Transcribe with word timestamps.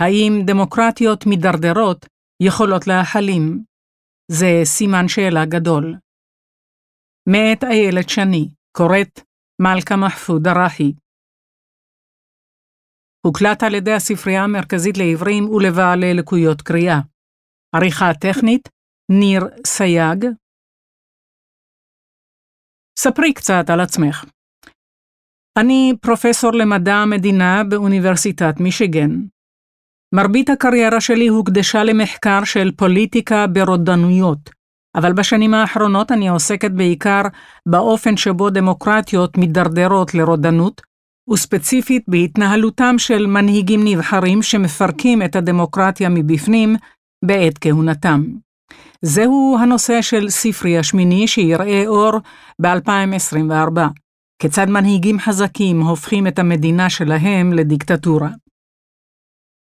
האם 0.00 0.32
דמוקרטיות 0.46 1.26
מידרדרות 1.26 2.06
יכולות 2.42 2.86
להחלים? 2.86 3.64
זה 4.30 4.60
סימן 4.64 5.08
שאלה 5.08 5.44
גדול. 5.44 5.96
מאת 7.28 7.64
איילת 7.64 8.08
שני, 8.08 8.48
קוראת 8.76 9.20
מלכה 9.62 9.96
מחפוד 9.96 10.42
דראחי. 10.42 10.92
הוקלט 13.26 13.62
על 13.62 13.74
ידי 13.74 13.92
הספרייה 13.92 14.44
המרכזית 14.44 14.96
לעברים 14.98 15.44
ולבעלי 15.50 16.14
לקויות 16.14 16.62
קריאה. 16.62 16.98
עריכה 17.76 18.10
טכנית, 18.20 18.68
ניר 19.20 19.40
סייג. 19.66 20.26
ספרי 22.98 23.34
קצת 23.34 23.64
על 23.72 23.80
עצמך. 23.80 24.24
אני 25.58 25.92
פרופסור 26.02 26.50
למדע 26.52 26.94
המדינה 26.94 27.62
באוניברסיטת 27.70 28.54
מישיגן. 28.60 29.10
מרבית 30.14 30.50
הקריירה 30.50 31.00
שלי 31.00 31.28
הוקדשה 31.28 31.84
למחקר 31.84 32.44
של 32.44 32.70
פוליטיקה 32.76 33.46
ברודנויות, 33.46 34.50
אבל 34.94 35.12
בשנים 35.12 35.54
האחרונות 35.54 36.12
אני 36.12 36.28
עוסקת 36.28 36.70
בעיקר 36.70 37.22
באופן 37.68 38.16
שבו 38.16 38.50
דמוקרטיות 38.50 39.38
מידרדרות 39.38 40.14
לרודנות, 40.14 40.80
וספציפית 41.30 42.04
בהתנהלותם 42.08 42.94
של 42.98 43.26
מנהיגים 43.26 43.80
נבחרים 43.84 44.42
שמפרקים 44.42 45.22
את 45.22 45.36
הדמוקרטיה 45.36 46.08
מבפנים 46.08 46.76
בעת 47.24 47.58
כהונתם. 47.60 48.24
זהו 49.02 49.56
הנושא 49.60 50.02
של 50.02 50.30
ספרי 50.30 50.78
השמיני 50.78 51.28
שיראה 51.28 51.84
אור 51.86 52.12
ב-2024, 52.62 53.80
כיצד 54.38 54.70
מנהיגים 54.70 55.18
חזקים 55.18 55.80
הופכים 55.80 56.26
את 56.26 56.38
המדינה 56.38 56.90
שלהם 56.90 57.52
לדיקטטורה. 57.52 58.28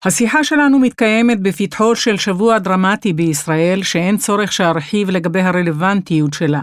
השיחה 0.06 0.44
שלנו 0.44 0.78
מתקיימת 0.78 1.40
בפתחו 1.40 1.96
של 1.96 2.16
שבוע 2.16 2.58
דרמטי 2.58 3.12
בישראל 3.12 3.82
שאין 3.82 4.16
צורך 4.16 4.52
שארחיב 4.52 5.10
לגבי 5.10 5.40
הרלוונטיות 5.40 6.32
שלה. 6.32 6.60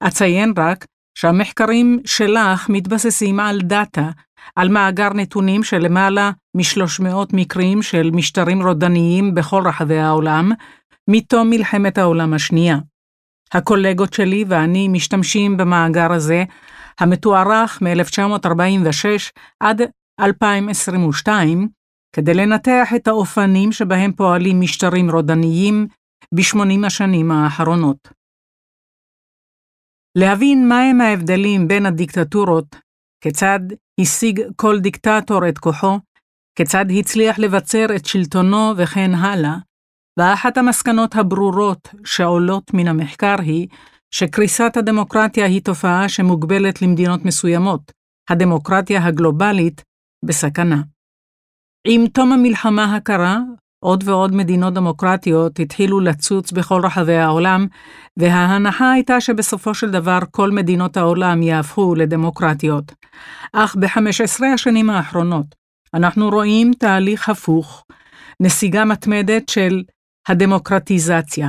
אציין 0.00 0.52
רק 0.56 0.86
שהמחקרים 1.18 2.00
שלך 2.04 2.68
מתבססים 2.68 3.40
על 3.40 3.60
דאטה, 3.60 4.10
על 4.56 4.68
מאגר 4.68 5.08
נתונים 5.14 5.62
של 5.62 5.78
למעלה 5.78 6.30
מ-300 6.54 7.06
מקרים 7.32 7.82
של 7.82 8.10
משטרים 8.12 8.62
רודניים 8.62 9.34
בכל 9.34 9.62
רחבי 9.66 9.98
העולם, 9.98 10.52
מתום 11.10 11.50
מלחמת 11.50 11.98
העולם 11.98 12.34
השנייה. 12.34 12.78
הקולגות 13.52 14.12
שלי 14.12 14.44
ואני 14.48 14.88
משתמשים 14.88 15.56
במאגר 15.56 16.12
הזה, 16.12 16.44
המתוארך 17.00 17.82
מ-1946 17.82 19.30
עד 19.60 19.82
2022, 20.20 21.81
כדי 22.16 22.34
לנתח 22.34 22.88
את 22.96 23.08
האופנים 23.08 23.72
שבהם 23.72 24.12
פועלים 24.12 24.60
משטרים 24.60 25.10
רודניים 25.10 25.86
בשמונים 26.34 26.84
השנים 26.84 27.30
האחרונות. 27.30 28.08
להבין 30.18 30.68
מהם 30.68 31.00
ההבדלים 31.00 31.68
בין 31.68 31.86
הדיקטטורות, 31.86 32.76
כיצד 33.22 33.60
השיג 34.00 34.40
כל 34.56 34.80
דיקטטור 34.80 35.48
את 35.48 35.58
כוחו, 35.58 35.98
כיצד 36.58 36.84
הצליח 36.98 37.38
לבצר 37.38 37.86
את 37.96 38.06
שלטונו 38.06 38.72
וכן 38.76 39.14
הלאה, 39.14 39.56
ואחת 40.18 40.56
המסקנות 40.56 41.14
הברורות 41.14 41.88
שעולות 42.04 42.74
מן 42.74 42.88
המחקר 42.88 43.36
היא 43.40 43.68
שקריסת 44.14 44.76
הדמוקרטיה 44.76 45.46
היא 45.46 45.62
תופעה 45.62 46.08
שמוגבלת 46.08 46.82
למדינות 46.82 47.24
מסוימות, 47.24 47.92
הדמוקרטיה 48.30 49.06
הגלובלית 49.06 49.82
בסכנה. 50.24 50.82
עם 51.86 52.06
תום 52.06 52.32
המלחמה 52.32 52.96
הקרה, 52.96 53.38
עוד 53.84 54.04
ועוד 54.06 54.34
מדינות 54.34 54.74
דמוקרטיות 54.74 55.60
התחילו 55.60 56.00
לצוץ 56.00 56.52
בכל 56.52 56.80
רחבי 56.84 57.16
העולם, 57.16 57.66
וההנחה 58.18 58.92
הייתה 58.92 59.20
שבסופו 59.20 59.74
של 59.74 59.90
דבר 59.90 60.18
כל 60.30 60.50
מדינות 60.50 60.96
העולם 60.96 61.42
יהפכו 61.42 61.94
לדמוקרטיות. 61.94 62.92
אך 63.52 63.76
ב-15 63.76 64.44
השנים 64.54 64.90
האחרונות 64.90 65.46
אנחנו 65.94 66.28
רואים 66.28 66.72
תהליך 66.78 67.28
הפוך, 67.28 67.84
נסיגה 68.40 68.84
מתמדת 68.84 69.48
של 69.48 69.82
הדמוקרטיזציה. 70.28 71.48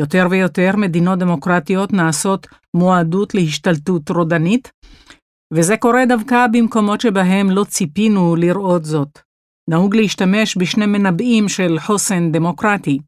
יותר 0.00 0.26
ויותר 0.30 0.76
מדינות 0.76 1.18
דמוקרטיות 1.18 1.92
נעשות 1.92 2.46
מועדות 2.74 3.34
להשתלטות 3.34 4.10
רודנית, 4.10 4.70
וזה 5.52 5.76
קורה 5.76 6.06
דווקא 6.06 6.46
במקומות 6.52 7.00
שבהם 7.00 7.50
לא 7.50 7.64
ציפינו 7.64 8.36
לראות 8.36 8.84
זאת. 8.84 9.18
נהוג 9.70 9.96
להשתמש 9.96 10.56
בשני 10.58 10.86
מנבאים 10.86 11.48
של 11.48 11.78
חוסן 11.78 12.32
דמוקרטי. 12.32 12.98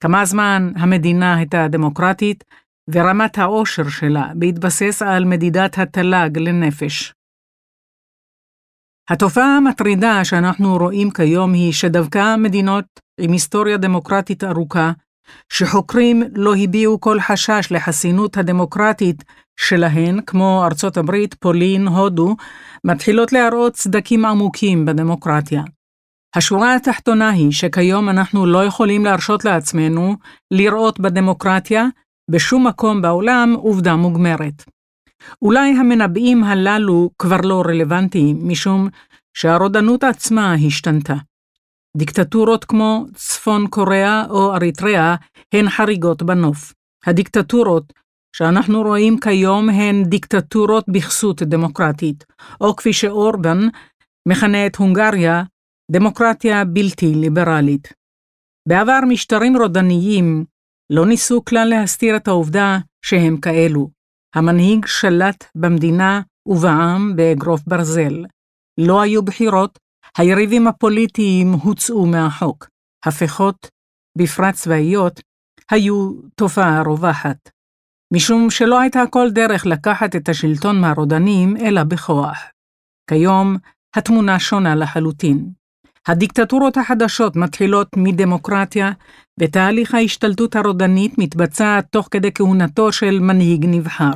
כמה 0.00 0.24
זמן 0.24 0.72
המדינה 0.76 1.34
הייתה 1.36 1.68
דמוקרטית, 1.68 2.44
ורמת 2.92 3.38
העושר 3.38 3.88
שלה 3.88 4.32
בהתבסס 4.34 5.02
על 5.02 5.24
מדידת 5.24 5.78
התל"ג 5.78 6.38
לנפש. 6.38 7.14
התופעה 9.10 9.56
המטרידה 9.56 10.24
שאנחנו 10.24 10.76
רואים 10.76 11.10
כיום 11.10 11.52
היא 11.52 11.72
שדווקא 11.72 12.36
מדינות 12.36 12.84
עם 13.20 13.32
היסטוריה 13.32 13.76
דמוקרטית 13.76 14.44
ארוכה, 14.44 14.92
שחוקרים 15.52 16.22
לא 16.34 16.54
הביעו 16.64 17.00
כל 17.00 17.20
חשש 17.20 17.68
לחסינות 17.70 18.36
הדמוקרטית 18.36 19.24
שלהן, 19.60 20.20
כמו 20.26 20.64
ארצות 20.64 20.96
הברית, 20.96 21.34
פולין, 21.34 21.88
הודו, 21.88 22.36
מתחילות 22.84 23.32
להראות 23.32 23.76
סדקים 23.76 24.24
עמוקים 24.24 24.84
בדמוקרטיה. 24.84 25.62
השורה 26.36 26.74
התחתונה 26.74 27.30
היא 27.30 27.52
שכיום 27.52 28.08
אנחנו 28.08 28.46
לא 28.46 28.64
יכולים 28.64 29.04
להרשות 29.04 29.44
לעצמנו 29.44 30.16
לראות 30.50 31.00
בדמוקרטיה 31.00 31.86
בשום 32.30 32.66
מקום 32.66 33.02
בעולם 33.02 33.54
עובדה 33.56 33.96
מוגמרת. 33.96 34.64
אולי 35.42 35.70
המנבאים 35.70 36.44
הללו 36.44 37.10
כבר 37.18 37.40
לא 37.44 37.62
רלוונטיים, 37.66 38.48
משום 38.48 38.88
שהרודנות 39.34 40.04
עצמה 40.04 40.54
השתנתה. 40.54 41.14
דיקטטורות 41.96 42.64
כמו 42.64 43.04
צפון 43.14 43.66
קוריאה 43.66 44.24
או 44.30 44.54
אריתריאה 44.54 45.14
הן 45.54 45.70
חריגות 45.70 46.22
בנוף. 46.22 46.72
הדיקטטורות 47.06 47.92
שאנחנו 48.36 48.82
רואים 48.82 49.20
כיום 49.20 49.68
הן 49.68 50.04
דיקטטורות 50.04 50.84
בכסות 50.88 51.42
דמוקרטית, 51.42 52.24
או 52.60 52.76
כפי 52.76 52.92
שאורבן 52.92 53.58
מכנה 54.28 54.66
את 54.66 54.76
הונגריה, 54.76 55.42
דמוקרטיה 55.90 56.64
בלתי 56.64 57.14
ליברלית. 57.14 57.88
בעבר 58.68 58.98
משטרים 59.08 59.56
רודניים 59.56 60.44
לא 60.90 61.06
ניסו 61.06 61.44
כלל 61.44 61.68
להסתיר 61.68 62.16
את 62.16 62.28
העובדה 62.28 62.78
שהם 63.04 63.36
כאלו. 63.36 63.90
המנהיג 64.34 64.86
שלט 64.86 65.44
במדינה 65.54 66.20
ובעם 66.46 67.16
באגרוף 67.16 67.60
ברזל. 67.66 68.24
לא 68.80 69.00
היו 69.00 69.22
בחירות, 69.22 69.78
היריבים 70.18 70.66
הפוליטיים 70.66 71.52
הוצאו 71.52 72.06
מהחוק. 72.06 72.68
הפכות, 73.06 73.68
בפרט 74.18 74.54
צבאיות, 74.54 75.20
היו 75.70 76.12
תופעה 76.34 76.82
רווחת. 76.82 77.50
משום 78.12 78.50
שלא 78.50 78.80
הייתה 78.80 79.02
כל 79.10 79.30
דרך 79.30 79.66
לקחת 79.66 80.16
את 80.16 80.28
השלטון 80.28 80.80
מהרודנים, 80.80 81.56
אלא 81.56 81.84
בכוח. 81.84 82.38
כיום, 83.10 83.56
התמונה 83.96 84.38
שונה 84.38 84.74
לחלוטין. 84.74 85.50
הדיקטטורות 86.08 86.76
החדשות 86.76 87.36
מתחילות 87.36 87.88
מדמוקרטיה, 87.96 88.92
ותהליך 89.40 89.94
ההשתלטות 89.94 90.56
הרודנית 90.56 91.18
מתבצע 91.18 91.80
תוך 91.80 92.08
כדי 92.10 92.30
כהונתו 92.34 92.92
של 92.92 93.18
מנהיג 93.20 93.66
נבחר. 93.68 94.12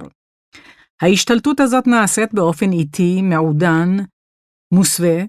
ההשתלטות 1.03 1.61
הזאת 1.61 1.87
נעשית 1.87 2.34
באופן 2.34 2.72
איטי, 2.72 3.22
מעודן, 3.22 3.97
מוסווה, 4.75 5.22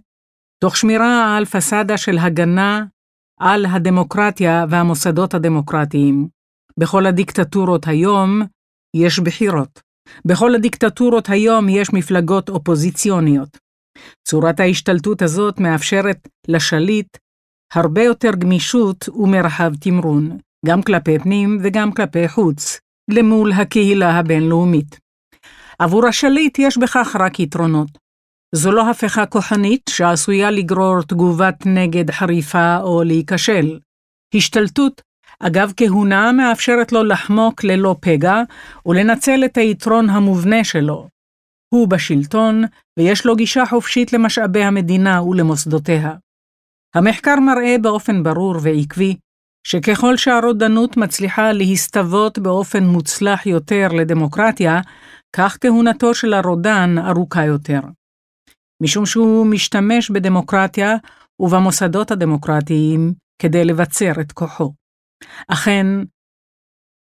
תוך 0.63 0.77
שמירה 0.77 1.37
על 1.37 1.45
פסאדה 1.45 1.97
של 1.97 2.17
הגנה 2.17 2.85
על 3.39 3.65
הדמוקרטיה 3.65 4.65
והמוסדות 4.69 5.33
הדמוקרטיים. 5.33 6.27
בכל 6.79 7.05
הדיקטטורות 7.05 7.87
היום 7.87 8.41
יש 8.95 9.19
בחירות. 9.19 9.79
בכל 10.25 10.55
הדיקטטורות 10.55 11.29
היום 11.29 11.69
יש 11.69 11.93
מפלגות 11.93 12.49
אופוזיציוניות. 12.49 13.57
צורת 14.27 14.59
ההשתלטות 14.59 15.21
הזאת 15.21 15.59
מאפשרת 15.59 16.27
לשליט 16.47 17.17
הרבה 17.73 18.03
יותר 18.03 18.31
גמישות 18.31 19.09
ומרחב 19.09 19.71
תמרון, 19.75 20.37
גם 20.65 20.83
כלפי 20.83 21.19
פנים 21.19 21.57
וגם 21.63 21.91
כלפי 21.91 22.27
חוץ, 22.27 22.79
למול 23.11 23.51
הקהילה 23.51 24.11
הבינלאומית. 24.11 24.99
עבור 25.79 26.07
השליט 26.07 26.59
יש 26.59 26.77
בכך 26.77 27.15
רק 27.19 27.39
יתרונות. 27.39 27.97
זו 28.55 28.71
לא 28.71 28.89
הפכה 28.89 29.25
כוחנית 29.25 29.81
שעשויה 29.89 30.51
לגרור 30.51 31.01
תגובת 31.01 31.65
נגד 31.65 32.11
חריפה 32.11 32.77
או 32.77 33.03
להיכשל. 33.03 33.79
השתלטות, 34.35 35.01
אגב 35.39 35.73
כהונה, 35.77 36.31
מאפשרת 36.31 36.91
לו 36.91 37.03
לחמוק 37.03 37.63
ללא 37.63 37.95
פגע 37.99 38.41
ולנצל 38.85 39.45
את 39.45 39.57
היתרון 39.57 40.09
המובנה 40.09 40.63
שלו, 40.63 41.07
הוא 41.73 41.87
בשלטון, 41.87 42.63
ויש 42.99 43.25
לו 43.25 43.35
גישה 43.35 43.65
חופשית 43.65 44.13
למשאבי 44.13 44.63
המדינה 44.63 45.23
ולמוסדותיה. 45.23 46.13
המחקר 46.95 47.35
מראה 47.39 47.75
באופן 47.81 48.23
ברור 48.23 48.55
ועקבי 48.61 49.15
שככל 49.67 50.17
שהרודנות 50.17 50.97
מצליחה 50.97 51.51
להסתוות 51.51 52.39
באופן 52.39 52.83
מוצלח 52.83 53.45
יותר 53.45 53.87
לדמוקרטיה, 53.87 54.81
כך 55.35 55.57
כהונתו 55.61 56.13
של 56.13 56.33
הרודן 56.33 56.95
ארוכה 56.97 57.45
יותר. 57.45 57.79
משום 58.83 59.05
שהוא 59.05 59.47
משתמש 59.47 60.11
בדמוקרטיה 60.11 60.95
ובמוסדות 61.39 62.11
הדמוקרטיים 62.11 63.13
כדי 63.41 63.65
לבצר 63.65 64.11
את 64.21 64.31
כוחו. 64.31 64.73
אכן, 65.47 65.87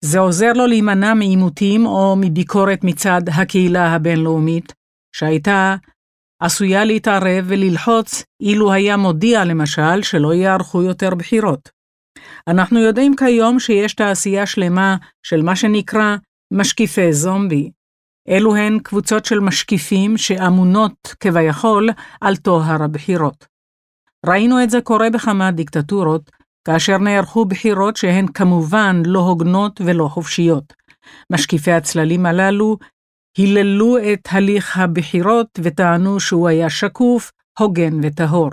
זה 0.05 0.19
עוזר 0.19 0.53
לו 0.53 0.67
להימנע 0.67 1.13
מעימותים 1.13 1.85
או 1.85 2.15
מביקורת 2.21 2.79
מצד 2.83 3.21
הקהילה 3.27 3.95
הבינלאומית, 3.95 4.73
שהייתה 5.15 5.75
עשויה 6.41 6.85
להתערב 6.85 7.45
וללחוץ 7.47 8.23
אילו 8.41 8.73
היה 8.73 8.97
מודיע 8.97 9.45
למשל 9.45 10.01
שלא 10.01 10.33
יערכו 10.33 10.83
יותר 10.83 11.15
בחירות. 11.15 11.69
אנחנו 12.47 12.79
יודעים 12.79 13.15
כיום 13.15 13.59
שיש 13.59 13.93
תעשייה 13.93 14.45
שלמה 14.45 14.95
של 15.23 15.41
מה 15.41 15.55
שנקרא 15.55 16.15
משקיפי 16.53 17.13
זומבי. 17.13 17.71
אלו 18.29 18.55
הן 18.55 18.79
קבוצות 18.79 19.25
של 19.25 19.39
משקיפים 19.39 20.17
שאמונות 20.17 21.15
כביכול 21.19 21.89
על 22.21 22.35
טוהר 22.35 22.83
הבחירות. 22.83 23.45
ראינו 24.25 24.63
את 24.63 24.69
זה 24.69 24.81
קורה 24.81 25.09
בכמה 25.09 25.51
דיקטטורות, 25.51 26.31
כאשר 26.67 26.97
נערכו 26.97 27.45
בחירות 27.45 27.97
שהן 27.97 28.25
כמובן 28.33 28.95
לא 29.05 29.19
הוגנות 29.19 29.81
ולא 29.85 30.07
חופשיות. 30.07 30.73
משקיפי 31.31 31.71
הצללים 31.71 32.25
הללו 32.25 32.77
היללו 33.37 33.97
את 33.97 34.27
הליך 34.31 34.77
הבחירות 34.77 35.59
וטענו 35.63 36.19
שהוא 36.19 36.47
היה 36.47 36.69
שקוף, 36.69 37.31
הוגן 37.59 37.93
וטהור. 38.03 38.49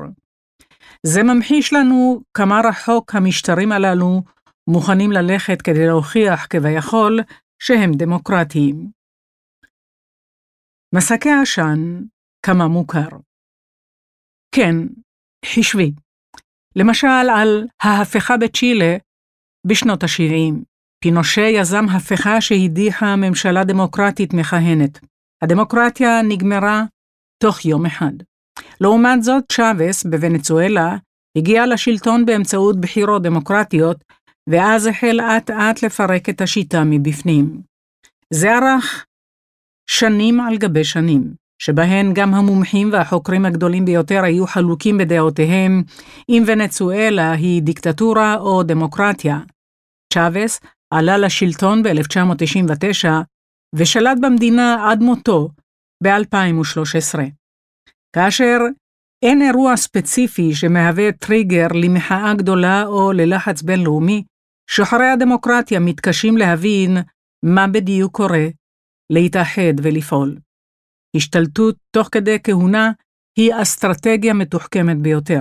זה 1.07 1.23
ממחיש 1.23 1.73
לנו 1.73 2.23
כמה 2.35 2.61
רחוק 2.65 3.15
המשטרים 3.15 3.73
הללו 3.73 4.23
מוכנים 4.69 5.13
ללכת 5.13 5.63
כדי 5.63 5.87
להוכיח 5.87 6.47
כביכול 6.51 7.21
שהם 7.63 7.91
דמוקרטיים. 7.93 8.91
מסקי 10.95 11.31
עשן, 11.43 12.03
כמה 12.47 12.69
מוכר. 12.69 13.09
כן, 14.55 14.77
חשבי. 15.47 15.93
למשל 16.77 17.29
על 17.37 17.67
ההפיכה 17.83 18.37
בצ'ילה 18.37 18.97
בשנות 19.67 20.03
ה-70. 20.03 20.55
פינושה 21.05 21.41
יזם 21.41 21.85
הפיכה 21.89 22.41
שהדיחה 22.41 23.17
ממשלה 23.17 23.65
דמוקרטית 23.65 24.35
מכהנת. 24.35 25.01
הדמוקרטיה 25.43 26.23
נגמרה 26.23 26.85
תוך 27.43 27.65
יום 27.65 27.87
אחד. 27.87 28.13
לעומת 28.81 29.23
זאת, 29.23 29.45
צ'אבס 29.53 30.05
בוונצואלה 30.05 30.97
הגיע 31.39 31.67
לשלטון 31.67 32.27
באמצעות 32.27 32.81
בחירות 32.81 33.23
דמוקרטיות, 33.23 34.05
ואז 34.51 34.87
החל 34.87 35.21
אט-אט 35.21 35.83
לפרק 35.83 36.29
את 36.29 36.41
השיטה 36.41 36.83
מבפנים. 36.85 37.63
זה 38.35 38.49
ארך 38.59 39.07
שנים 39.91 40.41
על 40.41 40.59
גבי 40.59 40.85
שנים, 40.85 41.35
שבהן 41.63 42.13
גם 42.15 42.35
המומחים 42.35 42.93
והחוקרים 42.93 43.47
הגדולים 43.47 43.85
ביותר 43.85 44.25
היו 44.25 44.47
חלוקים 44.47 44.99
בדעותיהם 44.99 45.83
אם 46.29 46.43
ונצואלה 46.47 47.33
היא 47.33 47.63
דיקטטורה 47.63 48.37
או 48.37 48.63
דמוקרטיה. 48.63 49.39
צ'אבס 50.15 50.61
עלה 50.95 51.19
לשלטון 51.19 51.83
ב-1999 51.83 53.09
ושלט 53.75 54.19
במדינה 54.23 54.91
עד 54.91 55.03
מותו 55.03 55.49
ב-2013. 56.05 57.19
כאשר 58.17 58.59
אין 59.25 59.43
אירוע 59.43 59.77
ספציפי 59.77 60.55
שמהווה 60.55 61.13
טריגר 61.13 61.67
למחאה 61.75 62.35
גדולה 62.35 62.87
או 62.87 63.13
ללחץ 63.13 63.63
בינלאומי, 63.63 64.25
שוחרי 64.71 65.07
הדמוקרטיה 65.07 65.81
מתקשים 65.81 66.37
להבין 66.37 66.97
מה 67.45 67.67
בדיוק 67.67 68.17
קורה, 68.17 68.47
להתאחד 69.13 69.75
ולפעול. 69.83 70.37
השתלטות 71.17 71.77
תוך 71.91 72.09
כדי 72.13 72.39
כהונה 72.45 72.91
היא 73.39 73.53
אסטרטגיה 73.63 74.35
מתוחכמת 74.35 74.97
ביותר. 75.03 75.41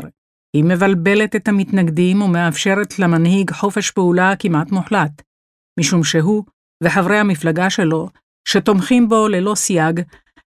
היא 0.55 0.63
מבלבלת 0.63 1.35
את 1.35 1.47
המתנגדים 1.47 2.21
ומאפשרת 2.21 2.99
למנהיג 2.99 3.51
חופש 3.51 3.91
פעולה 3.91 4.35
כמעט 4.39 4.71
מוחלט, 4.71 5.21
משום 5.79 6.03
שהוא 6.03 6.43
וחברי 6.83 7.17
המפלגה 7.17 7.69
שלו, 7.69 8.09
שתומכים 8.47 9.09
בו 9.09 9.27
ללא 9.27 9.55
סייג, 9.55 10.01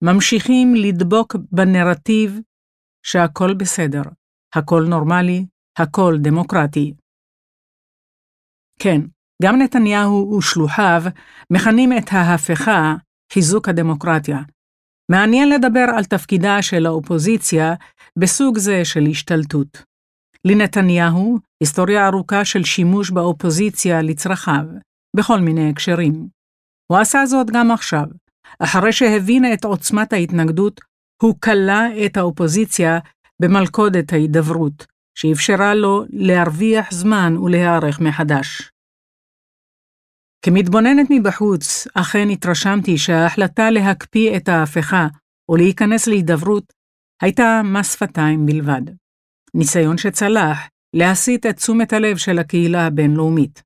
ממשיכים 0.04 0.76
לדבוק 0.76 1.36
בנרטיב 1.52 2.40
שהכל 3.06 3.54
בסדר, 3.54 4.02
הכל 4.56 4.84
נורמלי, 4.90 5.46
הכל 5.80 6.16
דמוקרטי. 6.22 6.94
כן, 8.80 9.02
גם 9.44 9.56
נתניהו 9.62 10.36
ושלוחיו 10.38 11.02
מכנים 11.54 11.90
את 11.98 12.06
ההפכה 12.12 12.96
חיזוק 13.34 13.70
הדמוקרטיה. 13.70 14.38
מעניין 15.12 15.50
לדבר 15.50 15.86
על 15.98 16.06
תפקידה 16.06 16.62
של 16.62 16.86
האופוזיציה 16.86 17.74
בסוג 18.20 18.58
זה 18.58 18.86
של 18.86 19.08
השתלטות. 19.12 19.84
לנתניהו, 20.46 21.40
היסטוריה 21.64 22.08
ארוכה 22.08 22.46
של 22.46 22.64
שימוש 22.64 23.12
באופוזיציה 23.12 24.02
לצרכיו, 24.02 24.66
בכל 25.16 25.40
מיני 25.40 25.70
הקשרים. 25.70 26.28
הוא 26.92 26.98
עשה 26.98 27.26
זאת 27.26 27.48
גם 27.52 27.72
עכשיו. 27.72 28.06
אחרי 28.60 28.94
שהבין 28.94 29.54
את 29.54 29.66
עוצמת 29.66 30.14
ההתנגדות, 30.14 30.82
הוא 31.24 31.36
כלא 31.44 32.06
את 32.06 32.18
האופוזיציה 32.18 33.00
במלכודת 33.42 34.14
ההידברות, 34.14 34.86
שאפשרה 35.18 35.74
לו 35.74 36.04
להרוויח 36.10 36.92
זמן 36.92 37.38
ולהיערך 37.38 38.00
מחדש. 38.00 38.72
כמתבוננת 40.46 41.08
מבחוץ, 41.10 41.88
אכן 41.94 42.30
התרשמתי 42.30 42.98
שההחלטה 42.98 43.70
להקפיא 43.70 44.38
את 44.38 44.50
ההפיכה 44.50 45.08
או 45.50 45.56
להיכנס 45.56 46.08
להידברות 46.08 46.74
הייתה 47.22 47.62
מס 47.64 47.94
שפתיים 47.94 48.46
בלבד. 48.46 48.82
ניסיון 49.54 49.98
שצלח 49.98 50.58
להסיט 50.96 51.46
את 51.46 51.56
תשומת 51.56 51.94
הלב 51.94 52.18
של 52.18 52.40
הקהילה 52.40 52.88
הבינלאומית. 52.88 53.64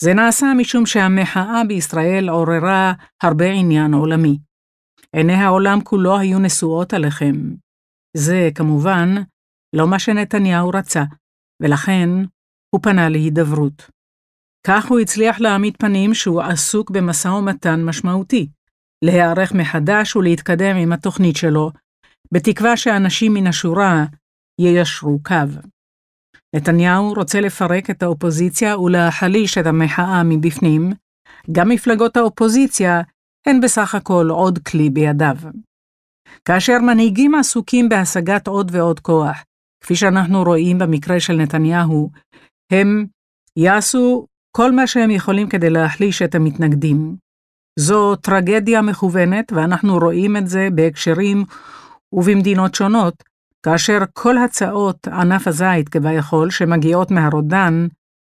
זה 0.00 0.14
נעשה 0.14 0.46
משום 0.56 0.86
שהמחאה 0.86 1.62
בישראל 1.68 2.28
עוררה 2.28 2.92
הרבה 3.22 3.50
עניין 3.50 3.94
עולמי. 3.94 4.38
עיני 5.16 5.34
העולם 5.34 5.80
כולו 5.80 6.18
היו 6.18 6.38
נשואות 6.38 6.92
עליכם. 6.92 7.34
זה, 8.16 8.48
כמובן, 8.54 9.14
לא 9.76 9.88
מה 9.88 9.98
שנתניהו 9.98 10.68
רצה, 10.68 11.04
ולכן 11.62 12.08
הוא 12.74 12.80
פנה 12.82 13.08
להידברות. 13.08 13.93
כך 14.66 14.86
הוא 14.86 15.00
הצליח 15.00 15.40
להעמיד 15.40 15.76
פנים 15.76 16.14
שהוא 16.14 16.42
עסוק 16.42 16.90
במשא 16.90 17.28
ומתן 17.28 17.84
משמעותי, 17.84 18.48
להיערך 19.04 19.52
מחדש 19.54 20.16
ולהתקדם 20.16 20.76
עם 20.76 20.92
התוכנית 20.92 21.36
שלו, 21.36 21.70
בתקווה 22.32 22.76
שאנשים 22.76 23.34
מן 23.34 23.46
השורה 23.46 24.04
יישרו 24.60 25.18
קו. 25.22 25.60
נתניהו 26.56 27.12
רוצה 27.12 27.40
לפרק 27.40 27.90
את 27.90 28.02
האופוזיציה 28.02 28.78
ולהחליש 28.78 29.58
את 29.58 29.66
המחאה 29.66 30.22
מבפנים, 30.24 30.92
גם 31.52 31.68
מפלגות 31.68 32.16
האופוזיציה 32.16 33.00
הן 33.46 33.60
בסך 33.60 33.94
הכל 33.94 34.26
עוד 34.30 34.58
כלי 34.58 34.90
בידיו. 34.90 35.36
כאשר 36.44 36.78
מנהיגים 36.78 37.34
עסוקים 37.34 37.88
בהשגת 37.88 38.46
עוד 38.46 38.70
ועוד 38.74 39.00
כוח, 39.00 39.44
כפי 39.80 39.96
שאנחנו 39.96 40.42
רואים 40.42 40.78
במקרה 40.78 41.20
של 41.20 41.32
נתניהו, 41.32 42.10
הם 42.72 43.06
יעשו 43.58 44.26
כל 44.56 44.72
מה 44.72 44.86
שהם 44.86 45.10
יכולים 45.10 45.48
כדי 45.48 45.70
להחליש 45.70 46.22
את 46.22 46.34
המתנגדים. 46.34 47.16
זו 47.78 48.16
טרגדיה 48.16 48.82
מכוונת, 48.82 49.52
ואנחנו 49.52 49.98
רואים 49.98 50.36
את 50.36 50.48
זה 50.48 50.68
בהקשרים 50.74 51.44
ובמדינות 52.12 52.74
שונות, 52.74 53.14
כאשר 53.66 53.98
כל 54.12 54.38
הצעות 54.38 55.08
ענף 55.08 55.46
הזית 55.46 55.88
כביכול 55.88 56.50
שמגיעות 56.50 57.10
מהרודן, 57.10 57.86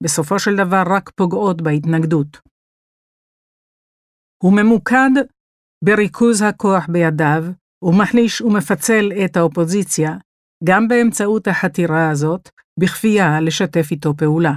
בסופו 0.02 0.38
של 0.38 0.56
דבר 0.56 0.82
רק 0.86 1.10
פוגעות 1.10 1.62
בהתנגדות. 1.62 2.38
הוא 4.42 4.52
ממוקד 4.52 5.10
בריכוז 5.84 6.42
הכוח 6.42 6.86
בידיו, 6.88 7.44
ומחליש 7.82 8.40
ומפצל 8.40 9.12
את 9.24 9.36
האופוזיציה, 9.36 10.16
גם 10.64 10.88
באמצעות 10.88 11.48
החתירה 11.48 12.10
הזאת, 12.10 12.48
בכפייה 12.80 13.40
לשתף 13.40 13.88
איתו 13.90 14.16
פעולה. 14.16 14.52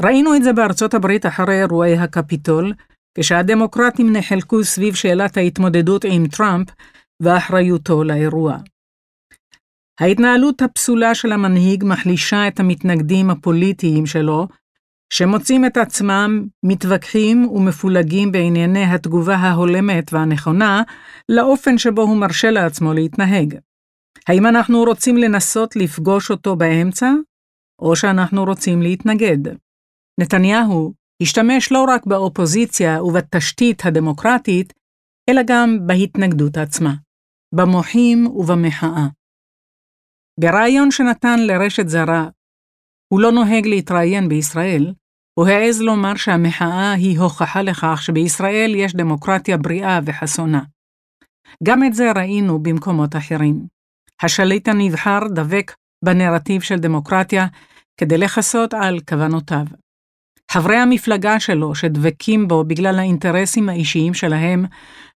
ראינו 0.00 0.36
את 0.36 0.42
זה 0.42 0.52
בארצות 0.52 0.94
הברית 0.94 1.26
אחרי 1.26 1.60
אירועי 1.60 1.98
הקפיטול, 1.98 2.72
כשהדמוקרטים 3.18 4.12
נחלקו 4.12 4.64
סביב 4.64 4.94
שאלת 4.94 5.36
ההתמודדות 5.36 6.04
עם 6.04 6.26
טראמפ 6.28 6.68
ואחריותו 7.22 8.04
לאירוע. 8.04 8.56
ההתנהלות 10.00 10.62
הפסולה 10.62 11.14
של 11.14 11.32
המנהיג 11.32 11.84
מחלישה 11.84 12.48
את 12.48 12.60
המתנגדים 12.60 13.30
הפוליטיים 13.30 14.06
שלו, 14.06 14.48
שמוצאים 15.12 15.64
את 15.64 15.76
עצמם 15.76 16.46
מתווכחים 16.62 17.48
ומפולגים 17.48 18.32
בענייני 18.32 18.84
התגובה 18.84 19.34
ההולמת 19.34 20.12
והנכונה 20.12 20.82
לאופן 21.28 21.78
שבו 21.78 22.02
הוא 22.02 22.16
מרשה 22.16 22.50
לעצמו 22.50 22.92
להתנהג. 22.92 23.54
האם 24.28 24.46
אנחנו 24.46 24.84
רוצים 24.84 25.16
לנסות 25.16 25.76
לפגוש 25.76 26.30
אותו 26.30 26.56
באמצע, 26.56 27.12
או 27.78 27.96
שאנחנו 27.96 28.44
רוצים 28.44 28.82
להתנגד? 28.82 29.38
נתניהו 30.20 30.92
השתמש 31.22 31.72
לא 31.72 31.84
רק 31.88 32.06
באופוזיציה 32.06 33.02
ובתשתית 33.02 33.86
הדמוקרטית, 33.86 34.72
אלא 35.30 35.42
גם 35.46 35.78
בהתנגדות 35.86 36.56
עצמה, 36.56 36.94
במוחים 37.54 38.26
ובמחאה. 38.26 39.06
בריאיון 40.40 40.90
שנתן 40.90 41.38
לרשת 41.38 41.88
זרה, 41.88 42.28
הוא 43.12 43.20
לא 43.20 43.32
נוהג 43.32 43.66
להתראיין 43.66 44.28
בישראל, 44.28 44.94
הוא 45.38 45.46
העז 45.46 45.80
לומר 45.80 46.16
שהמחאה 46.16 46.92
היא 46.92 47.18
הוכחה 47.18 47.62
לכך 47.62 48.02
שבישראל 48.02 48.72
יש 48.76 48.94
דמוקרטיה 48.94 49.56
בריאה 49.56 50.00
וחסונה. 50.04 50.62
גם 51.64 51.84
את 51.84 51.94
זה 51.94 52.12
ראינו 52.16 52.62
במקומות 52.62 53.16
אחרים. 53.16 53.66
השליט 54.22 54.68
הנבחר 54.68 55.18
דבק 55.34 55.72
בנרטיב 56.04 56.62
של 56.62 56.76
דמוקרטיה 56.76 57.46
כדי 58.00 58.18
לכסות 58.18 58.74
על 58.74 59.00
כוונותיו. 59.08 59.64
חברי 60.50 60.76
המפלגה 60.76 61.40
שלו, 61.40 61.74
שדבקים 61.74 62.48
בו 62.48 62.64
בגלל 62.64 62.98
האינטרסים 62.98 63.68
האישיים 63.68 64.14
שלהם, 64.14 64.64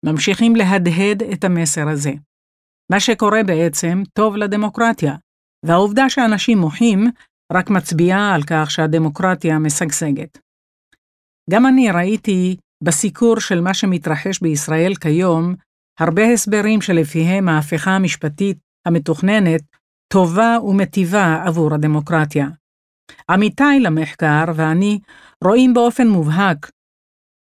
ממשיכים 0.06 0.56
להדהד 0.56 1.24
את 1.24 1.44
המסר 1.44 1.88
הזה. 1.90 2.12
מה 2.92 3.00
שקורה 3.00 3.44
בעצם 3.44 4.04
טוב 4.14 4.36
לדמוקרטיה, 4.36 5.16
והעובדה 5.66 6.10
שאנשים 6.10 6.58
מוחים 6.58 7.08
רק 7.54 7.70
מצביעה 7.70 8.36
על 8.36 8.44
כך 8.44 8.72
שהדמוקרטיה 8.72 9.60
משגשגת. 9.60 10.38
גם 11.50 11.66
אני 11.66 11.92
ראיתי 11.92 12.58
בסיקור 12.84 13.40
של 13.40 13.62
מה 13.62 13.74
שמתרחש 13.74 14.42
בישראל 14.42 14.96
כיום, 14.96 15.56
הרבה 16.00 16.24
הסברים 16.34 16.82
שלפיהם 16.82 17.50
ההפיכה 17.50 17.92
המשפטית 17.92 18.58
המתוכננת 18.88 19.62
טובה 20.14 20.58
ומטיבה 20.64 21.44
עבור 21.46 21.74
הדמוקרטיה. 21.74 22.48
עמיתיי 23.30 23.80
למחקר 23.80 24.44
ואני 24.56 25.00
רואים 25.44 25.74
באופן 25.74 26.08
מובהק 26.08 26.72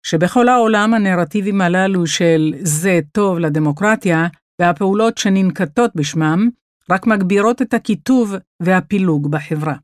שבכל 0.06 0.49
העולם 0.49 0.94
הנרטיבים 0.94 1.61
הללו 1.61 2.06
של 2.06 2.54
זה 2.61 3.00
טוב 3.12 3.38
לדמוקרטיה 3.38 4.26
והפעולות 4.61 5.18
שננקטות 5.18 5.90
בשמם 5.94 6.49
רק 6.90 7.06
מגבירות 7.06 7.62
את 7.62 7.75
הקיטוב 7.75 8.35
והפילוג 8.62 9.30
בחברה. 9.30 9.75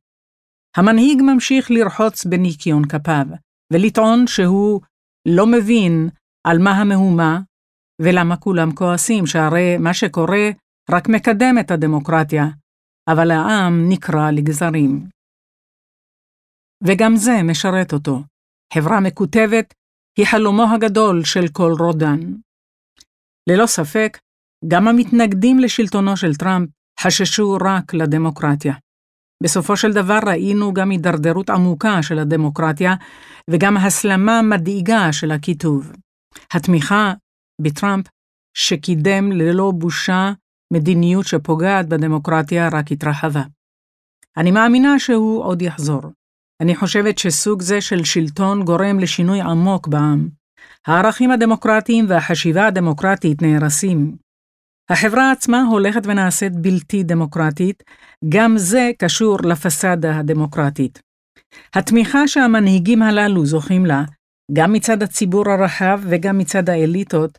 המנהיג 0.76 1.22
ממשיך 1.22 1.70
לרחוץ 1.70 2.24
בניקיון 2.24 2.84
כפיו, 2.84 3.26
ולטעון 3.72 4.26
שהוא 4.26 4.80
לא 5.28 5.46
מבין 5.46 6.08
על 6.46 6.58
מה 6.58 6.70
המהומה 6.70 7.40
ולמה 8.02 8.36
כולם 8.36 8.72
כועסים, 8.72 9.26
שהרי 9.26 9.78
מה 9.78 9.94
שקורה 9.94 10.50
רק 10.90 11.08
מקדם 11.08 11.56
את 11.60 11.70
הדמוקרטיה, 11.70 12.46
אבל 13.08 13.30
העם 13.30 13.88
נקרע 13.88 14.30
לגזרים. 14.30 15.06
וגם 16.86 17.16
זה 17.16 17.42
משרת 17.44 17.92
אותו. 17.92 18.22
חברה 18.74 19.00
מקוטבת 19.00 19.74
היא 20.18 20.26
חלומו 20.26 20.64
הגדול 20.74 21.24
של 21.24 21.48
כל 21.52 21.72
רודן. 21.78 22.20
ללא 23.48 23.66
ספק, 23.66 24.18
גם 24.68 24.88
המתנגדים 24.88 25.58
לשלטונו 25.58 26.16
של 26.16 26.34
טראמפ 26.34 26.68
חששו 27.00 27.56
רק 27.60 27.94
לדמוקרטיה. 27.94 28.74
בסופו 29.42 29.76
של 29.76 29.92
דבר 29.92 30.18
ראינו 30.26 30.74
גם 30.74 30.90
הידרדרות 30.90 31.50
עמוקה 31.50 32.02
של 32.02 32.18
הדמוקרטיה 32.18 32.94
וגם 33.50 33.76
הסלמה 33.76 34.42
מדאיגה 34.42 35.12
של 35.12 35.30
הקיטוב. 35.30 35.92
התמיכה 36.52 37.12
בטראמפ, 37.62 38.06
שקידם 38.56 39.32
ללא 39.32 39.72
בושה 39.78 40.32
מדיניות 40.72 41.26
שפוגעת 41.26 41.88
בדמוקרטיה, 41.88 42.68
רק 42.72 42.92
התרחבה. 42.92 43.42
אני 44.36 44.50
מאמינה 44.50 44.98
שהוא 44.98 45.44
עוד 45.44 45.62
יחזור. 45.62 46.02
אני 46.62 46.76
חושבת 46.76 47.18
שסוג 47.18 47.62
זה 47.62 47.80
של 47.80 48.04
שלטון 48.04 48.64
גורם 48.64 48.98
לשינוי 48.98 49.40
עמוק 49.40 49.88
בעם. 49.88 50.28
הערכים 50.86 51.30
הדמוקרטיים 51.30 52.04
והחשיבה 52.08 52.66
הדמוקרטית 52.66 53.42
נהרסים. 53.42 54.16
החברה 54.90 55.30
עצמה 55.30 55.62
הולכת 55.62 56.00
ונעשית 56.04 56.52
בלתי 56.52 57.02
דמוקרטית, 57.02 57.82
גם 58.28 58.54
זה 58.56 58.90
קשור 58.98 59.38
לפסאדה 59.44 60.18
הדמוקרטית. 60.18 61.00
התמיכה 61.74 62.28
שהמנהיגים 62.28 63.02
הללו 63.02 63.46
זוכים 63.46 63.86
לה, 63.86 64.02
גם 64.52 64.72
מצד 64.72 65.02
הציבור 65.02 65.50
הרחב 65.50 66.00
וגם 66.10 66.38
מצד 66.38 66.68
האליטות, 66.68 67.38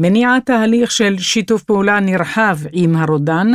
מניעה 0.00 0.38
תהליך 0.44 0.90
של 0.90 1.18
שיתוף 1.18 1.62
פעולה 1.62 2.00
נרחב 2.00 2.56
עם 2.72 2.96
הרודן, 2.96 3.48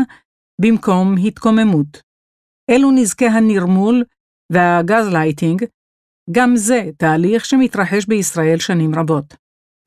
במקום 0.61 1.15
התקוממות. 1.27 2.01
אלו 2.69 2.91
נזקי 2.91 3.27
הנרמול 3.27 4.03
והגז 4.53 5.07
לייטינג, 5.13 5.65
גם 6.31 6.55
זה 6.55 6.89
תהליך 6.97 7.45
שמתרחש 7.45 8.05
בישראל 8.05 8.59
שנים 8.59 8.95
רבות. 8.95 9.35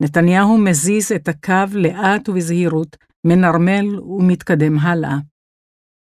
נתניהו 0.03 0.57
מזיז 0.57 1.11
את 1.11 1.27
הקו 1.27 1.65
לאט 1.73 2.29
ובזהירות, 2.29 2.97
מנרמל 3.27 3.99
ומתקדם 3.99 4.79
הלאה. 4.79 5.17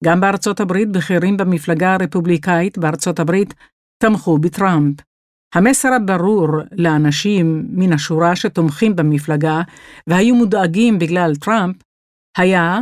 גם 0.05 0.21
בארצות 0.21 0.61
הברית 0.61 0.93
בכירים 0.93 1.37
במפלגה 1.37 1.95
הרפובליקאית 1.95 2.79
בארצות 2.79 3.19
הברית 3.19 3.55
תמכו 4.03 4.38
בטראמפ. 4.38 4.97
המסר 5.55 5.88
הברור 5.93 6.49
לאנשים 6.73 7.67
מן 7.71 7.93
השורה 7.93 8.37
שתומכים 8.37 8.97
במפלגה 8.97 9.62
והיו 10.07 10.35
מודאגים 10.35 10.99
בגלל 10.99 11.37
טראמפ 11.37 11.77
היה, 12.38 12.79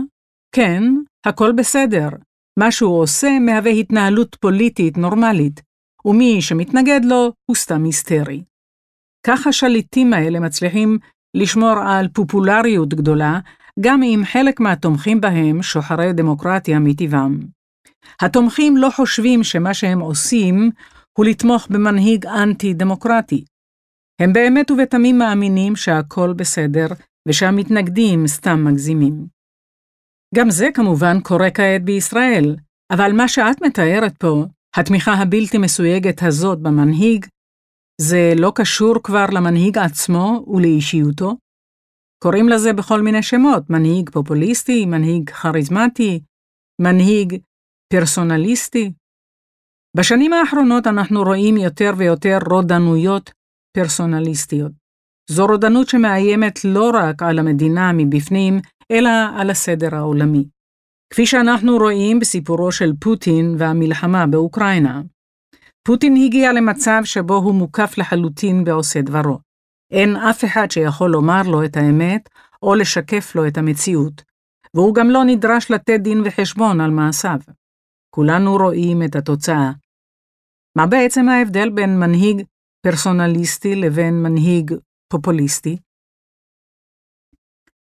כן, 0.55 0.83
הכל 1.27 1.53
בסדר, 1.53 2.09
מה 2.59 2.71
שהוא 2.71 3.01
עושה 3.01 3.39
מהווה 3.41 3.71
התנהלות 3.71 4.37
פוליטית 4.41 4.99
נורמלית, 4.99 5.63
ומי 6.05 6.43
שמתנגד 6.43 7.01
לו 7.05 7.33
הוא 7.47 7.57
סתם 7.57 7.85
היסטרי. 7.85 8.43
כך 9.27 9.47
השליטים 9.47 10.13
האלה 10.13 10.41
מצליחים 10.41 10.99
לשמור 11.37 11.75
על 11.87 12.09
פופולריות 12.09 12.95
גדולה, 12.95 13.41
גם 13.81 14.03
אם 14.03 14.23
חלק 14.25 14.61
מהתומכים 14.61 15.21
בהם 15.21 15.63
שוחרי 15.63 16.13
דמוקרטיה 16.13 16.79
מטבעם. 16.79 17.41
התומכים 18.23 18.77
לא 18.77 18.91
חושבים 18.91 19.45
שמה 19.45 19.75
שהם 19.75 20.01
עושים 20.01 20.71
הוא 21.19 21.27
לתמוך 21.27 21.69
במנהיג 21.71 22.27
אנטי-דמוקרטי. 22.27 23.45
הם 24.21 24.33
באמת 24.33 24.71
ובתמים 24.71 25.19
מאמינים 25.19 25.77
שהכל 25.77 26.33
בסדר 26.33 26.87
ושהמתנגדים 27.29 28.27
סתם 28.27 28.65
מגזימים. 28.65 29.36
גם 30.35 30.51
זה 30.51 30.69
כמובן 30.75 31.21
קורה 31.21 31.51
כעת 31.51 31.85
בישראל, 31.85 32.57
אבל 32.93 33.13
מה 33.13 33.29
שאת 33.29 33.63
מתארת 33.63 34.17
פה, 34.17 34.45
התמיכה 34.77 35.13
הבלתי 35.13 35.59
מסויגת 35.59 36.23
הזאת 36.23 36.59
במנהיג, 36.61 37.27
זה 38.01 38.33
לא 38.37 38.53
קשור 38.55 38.95
כבר 39.03 39.27
למנהיג 39.33 39.79
עצמו 39.79 40.45
ולאישיותו? 40.47 41.37
קוראים 42.23 42.49
לזה 42.49 42.73
בכל 42.73 43.03
מיני 43.03 43.23
שמות, 43.23 43.71
מנהיג 43.71 44.11
פופוליסטי, 44.11 44.87
מנהיג 44.87 45.31
כריזמטי, 45.31 46.21
מנהיג 46.81 47.39
פרסונליסטי. 47.93 48.93
בשנים 49.97 50.33
האחרונות 50.33 50.87
אנחנו 50.87 51.23
רואים 51.23 51.57
יותר 51.57 51.91
ויותר 51.97 52.39
רודנויות 52.51 53.31
פרסונליסטיות. 53.77 54.73
זו 55.31 55.47
רודנות 55.47 55.89
שמאיימת 55.89 56.65
לא 56.65 56.91
רק 56.95 57.23
על 57.23 57.39
המדינה 57.39 57.93
מבפנים, 57.95 58.61
אלא 58.93 59.11
על 59.37 59.51
הסדר 59.51 59.95
העולמי. 59.95 60.49
כפי 61.11 61.27
שאנחנו 61.27 61.77
רואים 61.77 62.21
בסיפורו 62.21 62.73
של 62.73 62.93
פוטין 63.01 63.55
והמלחמה 63.59 64.27
באוקראינה. 64.27 65.03
פוטין 65.83 66.17
הגיע 66.17 66.53
למצב 66.53 67.01
שבו 67.05 67.35
הוא 67.35 67.55
מוקף 67.55 67.99
לחלוטין 67.99 68.65
בעושה 68.65 69.03
דברו. 69.03 69.39
אין 69.93 70.17
אף 70.17 70.45
אחד 70.45 70.71
שיכול 70.71 71.11
לומר 71.11 71.43
לו 71.43 71.65
את 71.65 71.77
האמת 71.77 72.29
או 72.63 72.75
לשקף 72.75 73.35
לו 73.35 73.47
את 73.47 73.59
המציאות, 73.59 74.23
והוא 74.75 74.95
גם 74.95 75.11
לא 75.11 75.25
נדרש 75.25 75.71
לתת 75.71 76.01
דין 76.01 76.23
וחשבון 76.25 76.81
על 76.81 76.91
מעשיו. 76.91 77.39
כולנו 78.15 78.57
רואים 78.57 79.03
את 79.03 79.17
התוצאה. 79.17 79.73
מה 80.77 80.87
בעצם 80.87 81.29
ההבדל 81.29 81.71
בין 81.71 81.99
מנהיג 81.99 82.43
פרסונליסטי 82.87 83.75
לבין 83.75 84.23
מנהיג 84.23 84.75
פופוליסטי? 85.13 85.77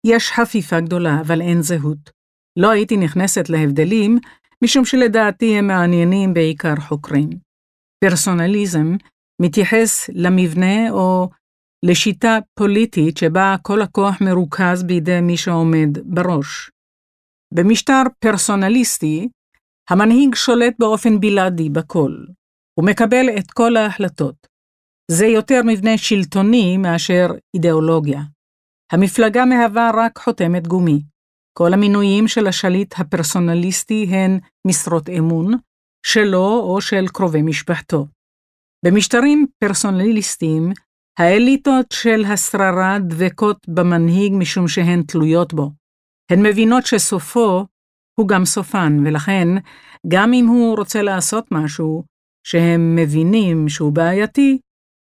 יש 0.07 0.31
חפיפה 0.31 0.81
גדולה, 0.81 1.21
אבל 1.21 1.41
אין 1.41 1.63
זהות. 1.63 2.11
לא 2.59 2.71
הייתי 2.71 2.97
נכנסת 2.97 3.49
להבדלים, 3.49 4.19
משום 4.65 4.85
שלדעתי 4.85 5.59
הם 5.59 5.67
מעניינים 5.67 6.35
בעיקר 6.35 6.77
חוקרים. 6.77 7.31
פרסונליזם 8.05 8.97
מתייחס 9.43 10.11
למבנה 10.15 10.91
או 10.91 11.29
לשיטה 11.85 12.39
פוליטית 12.59 13.17
שבה 13.17 13.57
כל 13.63 13.83
הכוח 13.83 14.21
מרוכז 14.21 14.83
בידי 14.83 15.21
מי 15.21 15.37
שעומד 15.37 15.99
בראש. 16.05 16.71
במשטר 17.55 18.03
פרסונליסטי, 18.19 19.29
המנהיג 19.91 20.35
שולט 20.35 20.75
באופן 20.79 21.21
בלעדי 21.21 21.71
בכל. 21.71 22.17
הוא 22.75 22.87
מקבל 22.87 23.27
את 23.39 23.51
כל 23.51 23.77
ההחלטות. 23.77 24.47
זה 25.11 25.27
יותר 25.27 25.61
מבנה 25.65 25.99
שלטוני 25.99 26.77
מאשר 26.77 27.27
אידיאולוגיה. 27.57 28.21
המפלגה 28.93 29.45
מהווה 29.45 29.91
רק 29.95 30.19
חותמת 30.19 30.67
גומי. 30.67 31.03
כל 31.59 31.73
המינויים 31.73 32.29
של 32.29 32.47
השליט 32.47 32.95
הפרסונליסטי 32.99 34.07
הן 34.11 34.39
משרות 34.67 35.09
אמון, 35.09 35.53
שלו 36.07 36.61
או 36.61 36.81
של 36.81 37.09
קרובי 37.09 37.43
משפחתו. 37.43 38.07
במשטרים 38.85 39.47
פרסונליסטיים, 39.59 40.73
האליטות 41.19 41.87
של 41.93 42.25
השררה 42.25 42.99
דבקות 42.99 43.69
במנהיג 43.69 44.33
משום 44.39 44.69
שהן 44.69 45.03
תלויות 45.03 45.55
בו. 45.55 45.71
הן 46.31 46.47
מבינות 46.47 46.87
שסופו 46.87 47.67
הוא 48.19 48.29
גם 48.29 48.45
סופן, 48.45 49.07
ולכן, 49.07 49.49
גם 50.09 50.33
אם 50.33 50.47
הוא 50.47 50.77
רוצה 50.77 51.03
לעשות 51.03 51.47
משהו 51.51 52.05
שהם 52.47 52.97
מבינים 52.97 53.69
שהוא 53.69 53.93
בעייתי, 53.93 54.59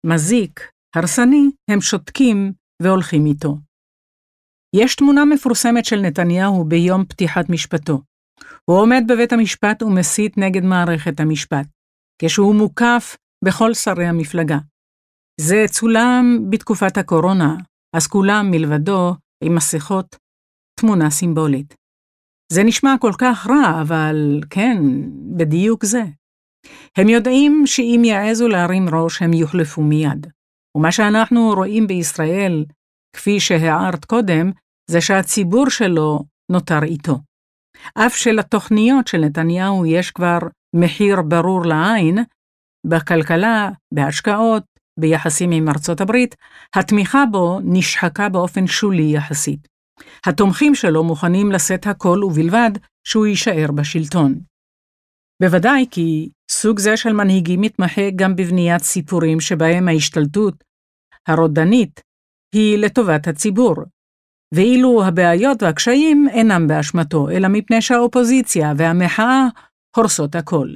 מזיק, 0.06 0.72
הרסני, 0.96 1.50
הם 1.70 1.82
שותקים 1.82 2.54
והולכים 2.82 3.26
איתו. 3.26 3.69
יש 4.76 4.96
תמונה 4.96 5.26
מפורסמת 5.26 5.86
של 5.86 6.02
נתניהו 6.02 6.64
ביום 6.64 7.06
פתיחת 7.06 7.50
משפטו. 7.50 8.02
הוא 8.66 8.78
עומד 8.78 9.04
בבית 9.08 9.34
המשפט 9.34 9.84
ומסית 9.84 10.38
נגד 10.38 10.64
מערכת 10.64 11.20
המשפט, 11.20 11.68
כשהוא 12.22 12.56
מוקף 12.56 13.18
בכל 13.46 13.74
שרי 13.74 14.06
המפלגה. 14.06 14.58
זה 15.42 15.66
צולם 15.72 16.46
בתקופת 16.50 16.98
הקורונה, 16.98 17.56
אז 17.96 18.08
כולם 18.08 18.52
מלבדו 18.52 19.16
עם 19.44 19.56
מסכות, 19.56 20.16
תמונה 20.80 21.10
סימבולית. 21.10 21.74
זה 22.54 22.64
נשמע 22.64 22.96
כל 23.02 23.12
כך 23.18 23.48
רע, 23.48 23.82
אבל 23.82 24.42
כן, 24.50 24.78
בדיוק 25.38 25.86
זה. 25.86 26.04
הם 26.98 27.10
יודעים 27.10 27.64
שאם 27.66 28.02
יעזו 28.06 28.48
להרים 28.48 28.90
ראש, 28.90 29.22
הם 29.22 29.34
יוחלפו 29.34 29.82
מיד. 29.82 30.28
ומה 30.78 30.92
שאנחנו 30.92 31.54
רואים 31.56 31.88
בישראל, 31.88 32.66
כפי 33.16 33.40
שהערת 33.40 34.06
קודם, 34.06 34.52
זה 34.92 35.02
שהציבור 35.02 35.70
שלו 35.70 36.20
נותר 36.52 36.84
איתו. 36.84 37.20
אף 37.94 38.16
שלתוכניות 38.16 39.08
של 39.08 39.18
נתניהו 39.18 39.86
יש 39.86 40.12
כבר 40.12 40.40
מחיר 40.76 41.22
ברור 41.22 41.66
לעין, 41.66 42.18
בכלכלה, 42.88 43.70
בהשקעות, 43.94 44.64
ביחסים 45.00 45.52
עם 45.52 45.70
ארצות 45.70 46.02
הברית, 46.02 46.36
התמיכה 46.76 47.24
בו 47.32 47.60
נשחקה 47.64 48.30
באופן 48.30 48.68
שולי 48.68 49.12
יחסית. 49.16 49.68
התומכים 50.26 50.76
שלו 50.76 51.04
מוכנים 51.04 51.52
לשאת 51.52 51.88
הכל 51.88 52.24
ובלבד 52.24 52.72
שהוא 53.08 53.26
יישאר 53.26 53.72
בשלטון. 53.76 54.40
בוודאי 55.42 55.86
כי 55.92 56.30
סוג 56.52 56.80
זה 56.80 56.98
של 56.98 57.14
מנהיגים 57.14 57.62
מתמחה 57.62 58.02
גם 58.16 58.36
בבניית 58.36 58.82
סיפורים 58.82 59.40
שבהם 59.40 59.88
ההשתלטות 59.88 60.64
הרודנית 61.28 62.02
היא 62.56 62.78
לטובת 62.78 63.28
הציבור, 63.28 63.76
ואילו 64.54 65.04
הבעיות 65.08 65.64
והקשיים 65.64 66.28
אינם 66.32 66.68
באשמתו, 66.68 67.30
אלא 67.30 67.48
מפני 67.52 67.82
שהאופוזיציה 67.82 68.74
והמחאה 68.78 69.44
הורסות 69.98 70.36
הכל. 70.36 70.68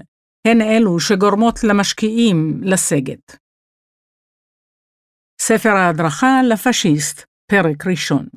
הן 0.48 0.62
אלו 0.62 1.00
שגורמות 1.00 1.64
למשקיעים 1.64 2.62
לסגת. 2.64 3.38
ספר 5.42 5.70
ההדרכה 5.70 6.42
לפשיסט, 6.50 7.26
פרק 7.52 7.88
ראשון. 7.88 8.28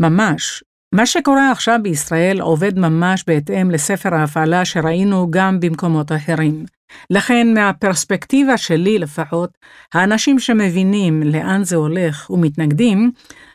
ממש, 0.00 0.64
מה 0.94 1.06
שקורה 1.06 1.50
עכשיו 1.50 1.78
בישראל 1.82 2.40
עובד 2.40 2.78
ממש 2.78 3.24
בהתאם 3.26 3.70
לספר 3.70 4.14
ההפעלה 4.14 4.64
שראינו 4.64 5.30
גם 5.30 5.60
במקומות 5.60 6.12
אחרים. 6.12 6.64
לכן, 7.10 7.54
מהפרספקטיבה 7.54 8.56
שלי 8.56 8.98
לפחות, 8.98 9.50
האנשים 9.94 10.38
שמבינים 10.38 11.22
לאן 11.22 11.64
זה 11.64 11.76
הולך 11.76 12.30
ומתנגדים, 12.30 13.10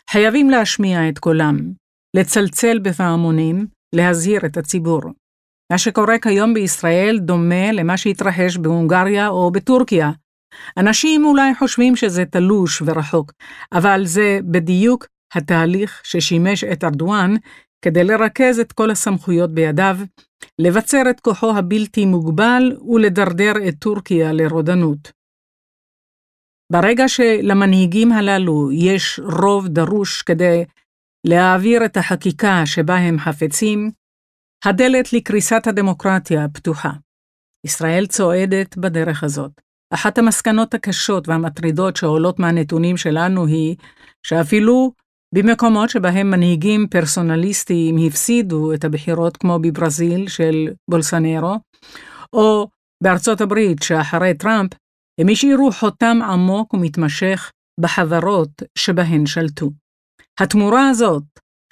חייבים 0.10 0.50
להשמיע 0.50 1.10
את 1.10 1.20
קולם, 1.20 1.58
לצלצל 2.16 2.80
בפעמונים, 2.80 3.68
להזהיר 3.96 4.46
את 4.46 4.58
הציבור. 4.58 5.02
מה 5.72 5.78
שקורה 5.78 6.20
כיום 6.20 6.54
בישראל 6.54 7.20
דומה 7.20 7.72
למה 7.72 7.98
שהתרחש 7.98 8.58
בהונגריה 8.58 9.28
או 9.28 9.52
בטורקיה. 9.52 10.12
אנשים 10.78 11.26
אולי 11.26 11.56
חושבים 11.56 11.96
שזה 11.96 12.26
תלוש 12.26 12.82
ורחוק, 12.86 13.32
אבל 13.74 14.06
זה 14.06 14.40
בדיוק 14.44 15.08
התהליך 15.36 16.02
ששימש 16.04 16.64
את 16.64 16.84
ארדואן 16.84 17.34
כדי 17.82 18.04
לרכז 18.04 18.60
את 18.60 18.72
כל 18.72 18.92
הסמכויות 18.92 19.52
בידיו, 19.52 19.98
לבצר 20.60 21.02
את 21.10 21.20
כוחו 21.20 21.58
הבלתי 21.58 22.06
מוגבל 22.06 22.78
ולדרדר 22.94 23.54
את 23.68 23.74
טורקיה 23.80 24.34
לרודנות. 24.34 25.12
ברגע 26.72 27.08
שלמנהיגים 27.08 28.12
הללו 28.12 28.72
יש 28.72 29.20
רוב 29.20 29.68
דרוש 29.68 30.22
כדי 30.22 30.66
להעביר 31.28 31.86
את 31.86 31.98
החקיקה 31.98 32.62
שבה 32.66 32.96
הם 32.96 33.20
חפצים, 33.20 33.92
הדלת 34.66 35.14
לקריסת 35.14 35.68
הדמוקרטיה 35.68 36.46
פתוחה. 36.54 36.92
ישראל 37.66 38.06
צועדת 38.08 38.78
בדרך 38.78 39.24
הזאת. 39.24 39.52
אחת 39.94 40.18
המסקנות 40.18 40.74
הקשות 40.74 41.28
והמטרידות 41.28 41.96
שעולות 41.96 42.40
מהנתונים 42.40 42.98
שלנו 42.98 43.46
היא 43.48 43.76
שאפילו 44.24 44.92
במקומות 45.34 45.90
שבהם 45.90 46.32
מנהיגים 46.32 46.88
פרסונליסטיים 46.88 47.96
הפסידו 48.08 48.74
את 48.74 48.84
הבחירות 48.84 49.38
כמו 49.38 49.60
בברזיל 49.60 50.28
של 50.28 50.70
בולסנרו, 50.90 51.56
או 52.34 52.68
בארצות 53.04 53.42
הברית 53.42 53.84
שאחרי 53.84 54.34
טראמפ, 54.34 54.72
הם 55.20 55.28
השאירו 55.32 55.72
חותם 55.72 56.20
עמוק 56.22 56.74
ומתמשך 56.74 57.52
בחברות 57.80 58.50
שבהן 58.78 59.26
שלטו. 59.26 59.70
התמורה 60.40 60.90
הזאת 60.90 61.24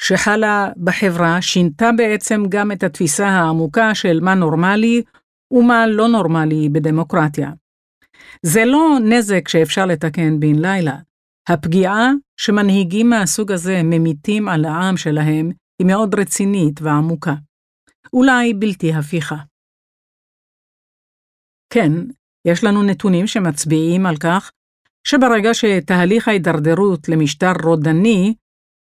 שחלה 0.02 0.70
בחברה 0.84 1.42
שינתה 1.42 1.90
בעצם 1.98 2.44
גם 2.50 2.72
את 2.72 2.84
התפיסה 2.84 3.28
העמוקה 3.28 3.96
של 3.96 4.20
מה 4.22 4.34
נורמלי 4.34 5.02
ומה 5.52 5.88
לא 5.88 6.08
נורמלי 6.08 6.70
בדמוקרטיה. 6.70 7.52
זה 8.46 8.66
לא 8.66 8.98
נזק 9.04 9.48
שאפשר 9.48 9.86
לתקן 9.86 10.40
בן 10.40 10.56
לילה. 10.56 10.96
הפגיעה 11.50 12.12
שמנהיגים 12.42 13.10
מהסוג 13.10 13.52
הזה 13.52 13.82
ממיתים 13.84 14.50
על 14.50 14.66
העם 14.66 14.98
שלהם 14.98 15.50
היא 15.80 15.88
מאוד 15.88 16.16
רצינית 16.16 16.82
ועמוקה. 16.82 17.34
אולי 18.14 18.54
בלתי 18.54 18.94
הפיכה. 18.94 19.36
כן, 21.74 21.92
יש 22.48 22.64
לנו 22.64 22.84
נתונים 22.84 23.28
שמצביעים 23.28 24.06
על 24.06 24.18
כך 24.18 24.52
שברגע 25.08 25.50
שתהליך 25.54 26.28
ההידרדרות 26.28 27.10
למשטר 27.10 27.52
רודני 27.64 28.34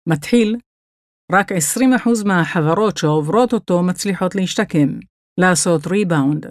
מתחיל, 0.09 0.57
רק 1.33 1.53
20% 1.53 1.55
מהחברות 2.27 2.97
שעוברות 2.97 3.53
אותו 3.53 3.83
מצליחות 3.83 4.35
להשתקם, 4.35 4.89
לעשות 5.41 5.87
ריבאונד. 5.87 6.47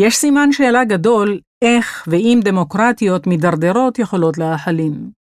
יש 0.00 0.16
סימן 0.16 0.52
שאלה 0.52 0.84
גדול 0.84 1.40
איך 1.64 2.08
ואם 2.10 2.40
דמוקרטיות 2.44 3.26
מידרדרות 3.26 3.98
יכולות 3.98 4.38
להחלים. 4.38 5.17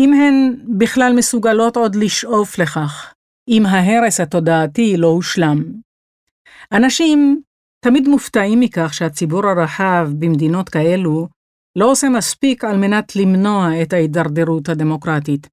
אם 0.00 0.12
הן 0.12 0.56
בכלל 0.78 1.12
מסוגלות 1.16 1.76
עוד 1.76 1.94
לשאוף 1.94 2.58
לכך, 2.58 3.14
אם 3.48 3.66
ההרס 3.66 4.20
התודעתי 4.20 4.96
לא 4.96 5.06
הושלם. 5.06 5.64
אנשים 6.72 7.42
תמיד 7.84 8.08
מופתעים 8.08 8.60
מכך 8.60 8.94
שהציבור 8.94 9.46
הרחב 9.46 10.08
במדינות 10.18 10.68
כאלו 10.68 11.28
לא 11.76 11.90
עושה 11.90 12.08
מספיק 12.08 12.64
על 12.64 12.76
מנת 12.76 13.16
למנוע 13.16 13.82
את 13.82 13.92
ההידרדרות 13.92 14.68
הדמוקרטית. 14.68 15.48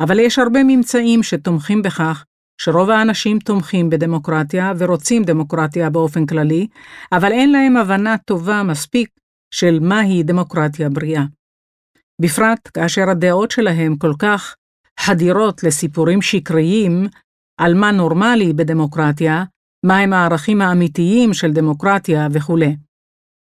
אבל 0.00 0.18
יש 0.18 0.38
הרבה 0.38 0.60
ממצאים 0.64 1.22
שתומכים 1.22 1.82
בכך 1.82 2.24
שרוב 2.60 2.90
האנשים 2.90 3.38
תומכים 3.38 3.90
בדמוקרטיה 3.90 4.72
ורוצים 4.78 5.24
דמוקרטיה 5.24 5.90
באופן 5.90 6.26
כללי, 6.26 6.66
אבל 7.12 7.32
אין 7.32 7.52
להם 7.52 7.76
הבנה 7.76 8.18
טובה 8.18 8.62
מספיק 8.62 9.08
של 9.50 9.78
מהי 9.80 10.22
דמוקרטיה 10.22 10.88
בריאה. 10.90 11.24
בפרט 12.22 12.70
כאשר 12.74 13.10
הדעות 13.10 13.50
שלהם 13.50 13.96
כל 13.96 14.12
כך 14.18 14.56
חדירות 15.00 15.62
לסיפורים 15.62 16.22
שקריים 16.22 17.06
על 17.60 17.74
מה 17.74 17.90
נורמלי 17.90 18.52
בדמוקרטיה, 18.52 19.44
מהם 19.86 20.12
הערכים 20.12 20.62
האמיתיים 20.62 21.34
של 21.34 21.52
דמוקרטיה 21.52 22.28
וכו'. 22.32 22.58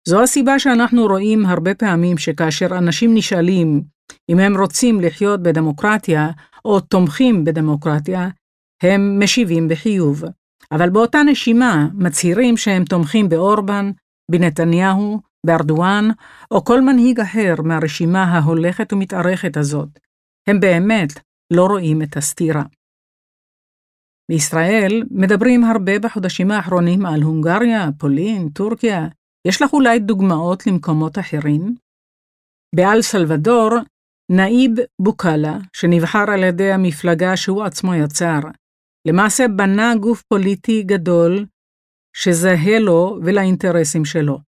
זו 0.08 0.23
הסיבה 0.23 0.60
שאנחנו 0.60 1.06
רואים 1.06 1.45
הרבה 1.45 1.76
פעמים 1.76 2.17
שכאשר 2.17 2.78
אנשים 2.78 3.13
נשאלים 3.13 3.84
אם 4.30 4.39
הם 4.39 4.58
רוצים 4.58 5.02
לחיות 5.02 5.43
בדמוקרטיה 5.43 6.30
או 6.65 6.80
תומכים 6.80 7.45
בדמוקרטיה, 7.45 8.30
הם 8.84 9.19
משיבים 9.23 9.67
בחיוב. 9.67 10.23
אבל 10.71 10.89
באותה 10.89 11.23
נשימה 11.23 11.88
מצהירים 11.93 12.58
שהם 12.58 12.86
תומכים 12.86 13.30
באורבן, 13.30 13.91
בנתניהו, 14.32 15.21
בארדואן, 15.45 16.08
או 16.51 16.63
כל 16.63 16.82
מנהיג 16.82 17.19
אחר 17.19 17.53
מהרשימה 17.63 18.23
ההולכת 18.23 18.93
ומתארכת 18.93 19.58
הזאת. 19.58 19.89
הם 20.47 20.60
באמת 20.60 21.10
לא 21.53 21.65
רואים 21.65 22.01
את 22.01 22.17
הסתירה. 22.17 22.63
בישראל 24.32 25.03
מדברים 25.12 25.63
הרבה 25.63 25.99
בחודשים 25.99 26.51
האחרונים 26.51 27.06
על 27.06 27.21
הונגריה, 27.21 27.89
פולין, 27.99 28.49
טורקיה. 28.49 29.08
יש 29.47 29.62
לך 29.62 29.73
אולי 29.73 29.99
דוגמאות 29.99 30.67
למקומות 30.67 31.19
אחרים? 31.19 31.75
באל 32.75 33.01
סלבדור 33.01 33.69
נאיב 34.32 34.71
בוקאלה, 35.01 35.58
שנבחר 35.73 36.25
על 36.34 36.43
ידי 36.43 36.71
המפלגה 36.71 37.38
שהוא 37.38 37.63
עצמו 37.63 37.95
יצר, 37.95 38.39
למעשה 39.08 39.45
בנה 39.47 39.95
גוף 40.01 40.23
פוליטי 40.29 40.84
גדול 40.84 41.45
שזהה 42.15 42.79
לו 42.79 43.19
ולאינטרסים 43.23 44.06
שלו. 44.06 44.53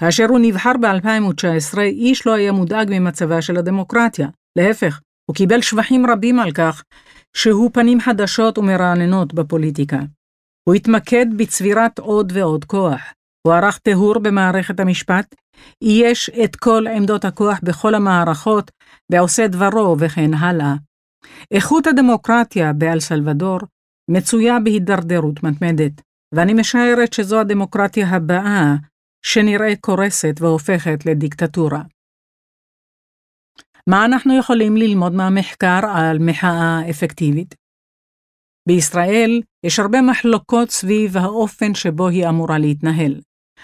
כאשר 0.00 0.26
הוא 0.28 0.38
נבחר 0.42 0.72
ב-2019, 0.80 1.78
איש 1.80 2.26
לא 2.26 2.34
היה 2.34 2.52
מודאג 2.52 2.88
ממצבה 2.90 3.42
של 3.42 3.56
הדמוקרטיה. 3.56 4.28
להפך, 4.58 5.00
הוא 5.30 5.36
קיבל 5.36 5.60
שבחים 5.60 6.06
רבים 6.06 6.40
על 6.40 6.52
כך 6.52 6.82
שהוא 7.36 7.70
פנים 7.72 8.00
חדשות 8.00 8.58
ומרעננות 8.58 9.34
בפוליטיקה. 9.34 9.98
הוא 10.68 10.74
התמקד 10.74 11.26
בצבירת 11.36 11.98
עוד 11.98 12.32
ועוד 12.34 12.64
כוח. 12.64 13.00
הוא 13.46 13.54
ערך 13.54 13.78
טיהור 13.78 14.18
במערכת 14.18 14.80
המשפט, 14.80 15.34
אייש 15.82 16.30
את 16.44 16.56
כל 16.56 16.84
עמדות 16.96 17.24
הכוח 17.24 17.60
בכל 17.62 17.94
המערכות 17.94 18.70
ועושה 19.12 19.48
דברו 19.48 19.96
וכן 19.98 20.34
הלאה. 20.34 20.74
איכות 21.50 21.86
הדמוקרטיה 21.86 22.72
באל 22.72 23.00
סלבדור 23.00 23.58
מצויה 24.10 24.60
בהידרדרות 24.60 25.42
מתמדת, 25.42 25.92
ואני 26.34 26.54
משערת 26.54 27.12
שזו 27.12 27.40
הדמוקרטיה 27.40 28.08
הבאה 28.08 28.74
שנראה 29.22 29.76
קורסת 29.80 30.34
והופכת 30.40 31.06
לדיקטטורה. 31.06 31.82
מה 33.86 34.04
אנחנו 34.04 34.38
יכולים 34.38 34.76
ללמוד 34.76 35.12
מהמחקר 35.12 35.80
על 35.94 36.18
מחאה 36.18 36.90
אפקטיבית? 36.90 37.54
בישראל 38.68 39.42
יש 39.66 39.78
הרבה 39.78 40.02
מחלוקות 40.02 40.70
סביב 40.70 41.16
האופן 41.16 41.74
שבו 41.74 42.08
היא 42.08 42.28
אמורה 42.28 42.58
להתנהל. 42.58 43.20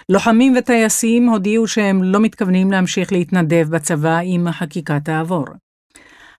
לוחמים 0.09 0.55
וטייסים 0.59 1.29
הודיעו 1.29 1.69
שהם 1.69 2.03
לא 2.03 2.21
מתכוונים 2.21 2.71
להמשיך 2.71 3.13
להתנדב 3.13 3.67
בצבא 3.71 4.21
אם 4.21 4.47
החקיקה 4.47 5.01
תעבור. 5.01 5.45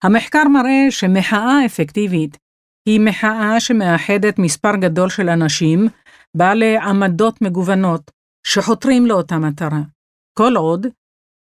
המחקר 0.04 0.44
מראה 0.44 0.86
שמחאה 0.90 1.66
אפקטיבית 1.66 2.38
היא 2.86 3.00
מחאה 3.00 3.60
שמאחדת 3.60 4.40
מספר 4.40 4.76
גדול 4.76 5.10
של 5.10 5.30
אנשים 5.30 5.88
בעלי 6.38 6.78
עמדות 6.78 7.42
מגוונות 7.42 8.12
שחותרים 8.48 9.06
לאותה 9.06 9.38
מטרה. 9.38 9.82
כל 10.38 10.56
עוד 10.56 10.88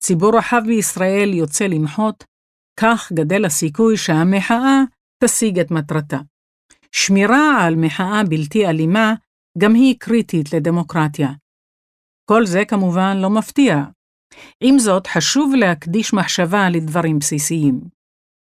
ציבור 0.03 0.37
רחב 0.37 0.61
בישראל 0.65 1.33
יוצא 1.33 1.65
למחות, 1.67 2.23
כך 2.79 3.11
גדל 3.13 3.45
הסיכוי 3.45 3.97
שהמחאה 3.97 4.81
תשיג 5.23 5.59
את 5.59 5.71
מטרתה. 5.71 6.19
שמירה 6.91 7.65
על 7.65 7.75
מחאה 7.75 8.21
בלתי 8.29 8.67
אלימה 8.67 9.13
גם 9.57 9.73
היא 9.73 9.95
קריטית 9.99 10.53
לדמוקרטיה. 10.53 11.29
כל 12.29 12.45
זה 12.45 12.65
כמובן 12.67 13.17
לא 13.17 13.29
מפתיע. 13.29 13.83
עם 14.63 14.79
זאת, 14.79 15.07
חשוב 15.07 15.53
להקדיש 15.55 16.13
מחשבה 16.13 16.69
לדברים 16.69 17.19
בסיסיים. 17.19 17.81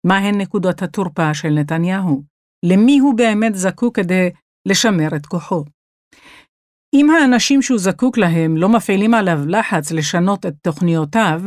מהן 0.06 0.40
נקודות 0.40 0.82
התורפה 0.82 1.34
של 1.34 1.48
נתניהו? 1.48 2.22
למי 2.64 2.98
הוא 2.98 3.14
באמת 3.16 3.54
זקוק 3.54 3.96
כדי 3.96 4.30
לשמר 4.68 5.16
את 5.16 5.26
כוחו? 5.26 5.64
אם 6.94 7.10
האנשים 7.10 7.62
שהוא 7.62 7.78
זקוק 7.78 8.18
להם 8.18 8.56
לא 8.56 8.68
מפעילים 8.68 9.14
עליו 9.14 9.38
לחץ 9.46 9.92
לשנות 9.92 10.46
את 10.46 10.54
תוכניותיו, 10.62 11.42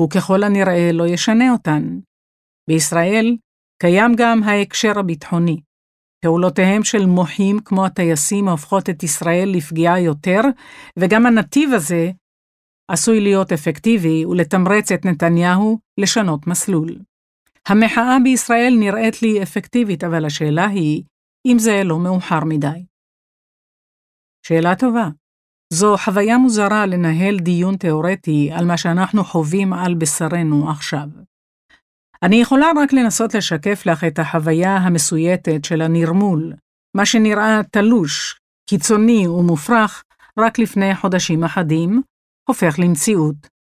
הוא 0.00 0.10
ככל 0.10 0.42
הנראה 0.42 0.92
לא 0.92 1.06
ישנה 1.06 1.52
אותן. 1.52 1.98
בישראל 2.70 3.36
קיים 3.82 4.12
גם 4.16 4.42
ההקשר 4.42 4.98
הביטחוני. 4.98 5.60
פעולותיהם 6.24 6.84
של 6.84 7.06
מוחים 7.06 7.58
כמו 7.64 7.86
הטייסים 7.86 8.48
הופכות 8.48 8.90
את 8.90 9.02
ישראל 9.02 9.48
לפגיעה 9.56 10.00
יותר, 10.00 10.40
וגם 10.98 11.26
הנתיב 11.26 11.72
הזה 11.72 12.10
עשוי 12.90 13.20
להיות 13.20 13.52
אפקטיבי 13.52 14.26
ולתמרץ 14.26 14.92
את 14.92 15.04
נתניהו 15.04 15.78
לשנות 16.00 16.46
מסלול. 16.46 16.98
המחאה 17.68 18.16
בישראל 18.24 18.76
נראית 18.78 19.22
לי 19.22 19.42
אפקטיבית, 19.42 20.04
אבל 20.04 20.24
השאלה 20.24 20.66
היא, 20.66 21.02
אם 21.46 21.58
זה 21.58 21.84
לא 21.84 21.98
מאוחר 21.98 22.44
מדי. 22.44 22.87
שאלה 24.46 24.74
טובה. 24.74 25.08
זו 25.72 25.96
חוויה 25.96 26.38
מוזרה 26.38 26.86
לנהל 26.86 27.38
דיון 27.38 27.76
תאורטי 27.76 28.50
על 28.52 28.64
מה 28.64 28.76
שאנחנו 28.76 29.24
חווים 29.24 29.72
על 29.72 29.94
בשרנו 29.94 30.70
עכשיו. 30.70 31.08
אני 32.22 32.36
יכולה 32.36 32.66
רק 32.76 32.92
לנסות 32.92 33.34
לשקף 33.34 33.86
לך 33.86 34.04
את 34.04 34.18
החוויה 34.18 34.76
המסויטת 34.76 35.64
של 35.64 35.82
הנרמול, 35.82 36.52
מה 36.96 37.06
שנראה 37.06 37.60
תלוש, 37.70 38.40
קיצוני 38.70 39.28
ומופרך 39.28 40.02
רק 40.38 40.58
לפני 40.58 40.94
חודשים 40.94 41.44
אחדים, 41.44 42.02
הופך 42.48 42.78
למציאות. 42.78 43.58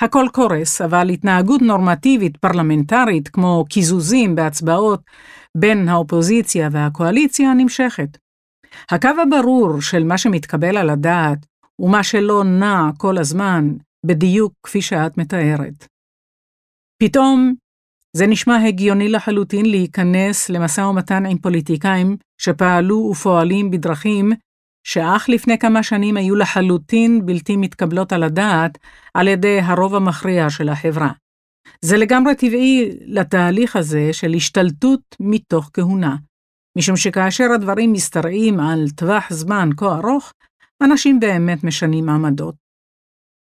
הכל 0.00 0.26
קורס, 0.32 0.80
אבל 0.80 1.08
התנהגות 1.08 1.62
נורמטיבית 1.62 2.36
פרלמנטרית 2.36 3.28
כמו 3.28 3.64
קיזוזים 3.70 4.34
בהצבעות 4.34 5.00
בין 5.56 5.88
האופוזיציה 5.88 6.68
והקואליציה 6.72 7.54
נמשכת. 7.54 8.18
הקו 8.90 9.10
הברור 9.22 9.80
של 9.80 10.04
מה 10.04 10.18
שמתקבל 10.18 10.76
על 10.76 10.90
הדעת 10.90 11.46
ומה 11.78 12.04
שלא 12.04 12.44
נע 12.44 12.90
כל 12.96 13.18
הזמן, 13.18 13.68
בדיוק 14.06 14.52
כפי 14.62 14.82
שאת 14.82 15.18
מתארת. 15.18 15.86
פתאום 17.02 17.54
זה 18.16 18.26
נשמע 18.26 18.56
הגיוני 18.68 19.08
לחלוטין 19.08 19.66
להיכנס 19.66 20.50
למשא 20.50 20.80
ומתן 20.80 21.26
עם 21.26 21.38
פוליטיקאים 21.38 22.16
שפעלו 22.40 23.08
ופועלים 23.12 23.70
בדרכים 23.70 24.32
שאך 24.86 25.28
לפני 25.28 25.58
כמה 25.58 25.82
שנים 25.82 26.16
היו 26.16 26.36
לחלוטין 26.36 27.26
בלתי 27.26 27.56
מתקבלות 27.56 28.12
על 28.12 28.22
הדעת 28.22 28.78
על 29.14 29.28
ידי 29.28 29.60
הרוב 29.60 29.94
המכריע 29.94 30.50
של 30.50 30.68
החברה. 30.68 31.10
זה 31.80 31.96
לגמרי 31.96 32.34
טבעי 32.34 32.90
לתהליך 33.00 33.76
הזה 33.76 34.12
של 34.12 34.34
השתלטות 34.34 35.00
מתוך 35.20 35.70
כהונה, 35.72 36.16
משום 36.78 36.96
שכאשר 36.96 37.44
הדברים 37.54 37.92
משתרעים 37.92 38.60
על 38.60 38.90
טווח 38.96 39.32
זמן 39.32 39.68
כה 39.76 39.86
ארוך, 39.86 40.32
אנשים 40.82 41.20
באמת 41.20 41.64
משנים 41.64 42.08
עמדות. 42.08 42.54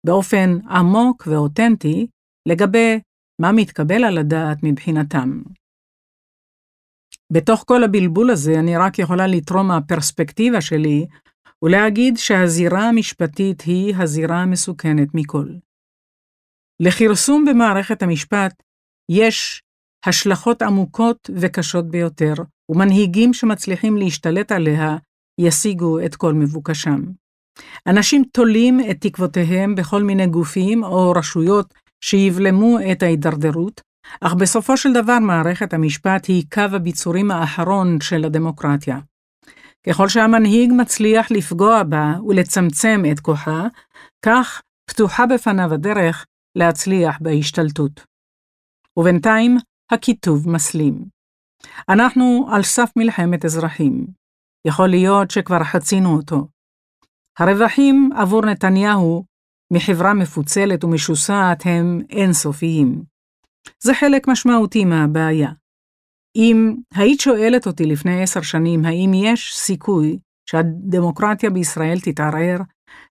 באופן 0.07 0.59
עמוק 0.71 1.27
ואותנטי 1.27 2.07
לגבי 2.49 3.01
מה 3.41 3.53
מתקבל 3.53 4.05
על 4.05 4.19
הדעת 4.19 4.59
מבחינתם. 4.63 5.43
בתוך 7.33 7.65
כל 7.67 7.85
הבלבול 7.85 8.31
הזה 8.31 8.53
אני 8.61 8.77
רק 8.77 8.99
יכולה 8.99 9.27
לתרום 9.27 9.69
מהפרספקטיבה 9.69 10.61
שלי 10.61 11.07
ולהגיד 11.63 12.17
שהזירה 12.17 12.89
המשפטית 12.89 13.61
היא 13.61 13.95
הזירה 13.97 14.43
המסוכנת 14.43 15.09
מכל. 15.15 15.49
לכרסום 16.81 17.45
במערכת 17.45 18.03
המשפט 18.03 18.63
יש 19.11 19.63
השלכות 20.07 20.63
עמוקות 20.63 21.31
וקשות 21.41 21.91
ביותר, 21.91 22.35
ומנהיגים 22.69 23.35
שמצליחים 23.35 23.97
להשתלט 23.97 24.53
עליה 24.53 24.97
ישיגו 25.41 25.99
את 26.05 26.17
כל 26.17 26.35
מבוקשם. 26.35 27.03
אנשים 27.87 28.25
תולים 28.33 28.81
את 28.91 29.01
תקוותיהם 29.01 29.75
בכל 29.75 30.03
מיני 30.03 30.27
גופים 30.27 30.85
או 30.85 31.11
רשויות 31.11 31.75
שיבלמו 32.05 32.79
את 32.93 33.03
ההידרדרות, 33.03 33.81
אך 34.21 34.35
בסופו 34.35 34.77
של 34.77 34.93
דבר 34.93 35.19
מערכת 35.19 35.75
המשפט 35.75 36.27
היא 36.27 36.45
קו 36.53 36.61
הביצורים 36.61 37.31
האחרון 37.31 38.01
של 38.01 38.25
הדמוקרטיה. 38.25 38.99
ככל 39.87 40.09
שהמנהיג 40.09 40.73
מצליח 40.77 41.31
לפגוע 41.31 41.83
בה 41.83 42.15
ולצמצם 42.29 43.03
את 43.13 43.21
כוחה, 43.21 43.67
כך 44.27 44.63
פתוחה 44.91 45.27
בפניו 45.27 45.75
הדרך 45.75 46.27
להצליח 46.59 47.19
בהשתלטות. 47.21 48.05
ובינתיים 48.97 49.57
הכיתוב 49.93 50.49
מסלים. 50.49 51.14
אנחנו 51.89 52.49
על 52.53 52.63
סף 52.63 52.91
מלחמת 52.97 53.45
אזרחים. 53.45 54.07
יכול 54.67 54.89
להיות 54.89 55.31
שכבר 55.31 55.65
חצינו 55.65 56.17
אותו. 56.17 56.49
הרווחים 57.39 58.11
עבור 58.17 58.47
נתניהו 58.47 59.25
מחברה 59.73 60.15
מפוצלת 60.15 60.85
ומשוסעת 60.85 61.63
הם 61.65 62.01
אינסופיים. 62.11 63.03
זה 63.83 63.95
חלק 63.95 64.29
משמעותי 64.29 64.85
מהבעיה. 64.85 65.51
אם 66.37 66.77
היית 66.95 67.21
שואלת 67.21 67.67
אותי 67.67 67.87
לפני 67.87 68.23
עשר 68.23 68.43
שנים 68.43 68.85
האם 68.85 69.11
יש 69.15 69.57
סיכוי 69.57 70.19
שהדמוקרטיה 70.51 71.51
בישראל 71.51 72.01
תתערער, 72.01 72.59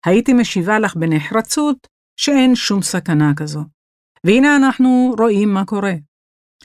הייתי 0.05 0.33
משיבה 0.33 0.79
לך 0.79 0.95
בנחרצות 0.95 1.87
שאין 2.19 2.55
שום 2.55 2.81
סכנה 2.81 3.31
כזו. 3.35 3.63
והנה 4.25 4.55
אנחנו 4.55 5.15
רואים 5.19 5.53
מה 5.53 5.65
קורה. 5.65 5.93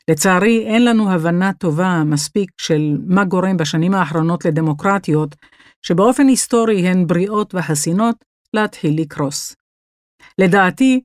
לצערי, 0.09 0.67
אין 0.67 0.85
לנו 0.85 1.11
הבנה 1.11 1.53
טובה 1.53 2.03
מספיק 2.07 2.51
של 2.61 2.97
מה 3.07 3.25
גורם 3.25 3.57
בשנים 3.57 3.95
האחרונות 3.95 4.45
לדמוקרטיות, 4.45 5.37
שבאופן 5.83 6.27
היסטורי 6.27 6.89
הן 6.89 7.07
בריאות 7.07 7.55
וחסינות, 7.55 8.17
להתחיל 8.55 9.01
לקרוס. 9.01 9.55
לדעתי, 10.39 11.01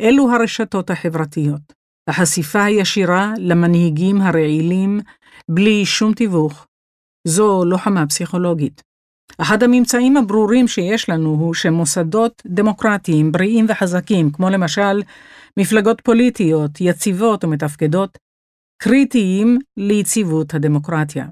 אלו 0.00 0.30
הרשתות 0.30 0.90
החברתיות, 0.90 1.60
החשיפה 2.08 2.64
הישירה 2.64 3.32
למנהיגים 3.38 4.20
הרעילים 4.20 5.00
בלי 5.50 5.86
שום 5.86 6.14
תיווך. 6.14 6.66
זו 7.28 7.64
לוחמה 7.64 8.06
פסיכולוגית. 8.06 8.82
אחד 9.38 9.62
הממצאים 9.62 10.16
הברורים 10.16 10.68
שיש 10.68 11.08
לנו 11.08 11.30
הוא 11.30 11.54
שמוסדות 11.54 12.42
דמוקרטיים 12.46 13.32
בריאים 13.32 13.66
וחזקים, 13.68 14.30
כמו 14.30 14.50
למשל 14.50 15.02
מפלגות 15.58 16.00
פוליטיות 16.00 16.70
יציבות 16.80 17.44
ומתפקדות, 17.44 18.18
קריטיים 18.84 19.58
ליציבות 19.76 20.54
הדמוקרטיה. 20.54 21.26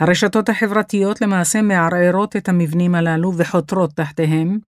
הרשתות 0.00 0.48
החברתיות 0.48 1.20
למעשה 1.20 1.62
מערערות 1.62 2.36
את 2.36 2.48
המבנים 2.48 2.94
הללו 2.94 3.32
וחותרות 3.38 3.90
תחתיהם, 3.92 4.58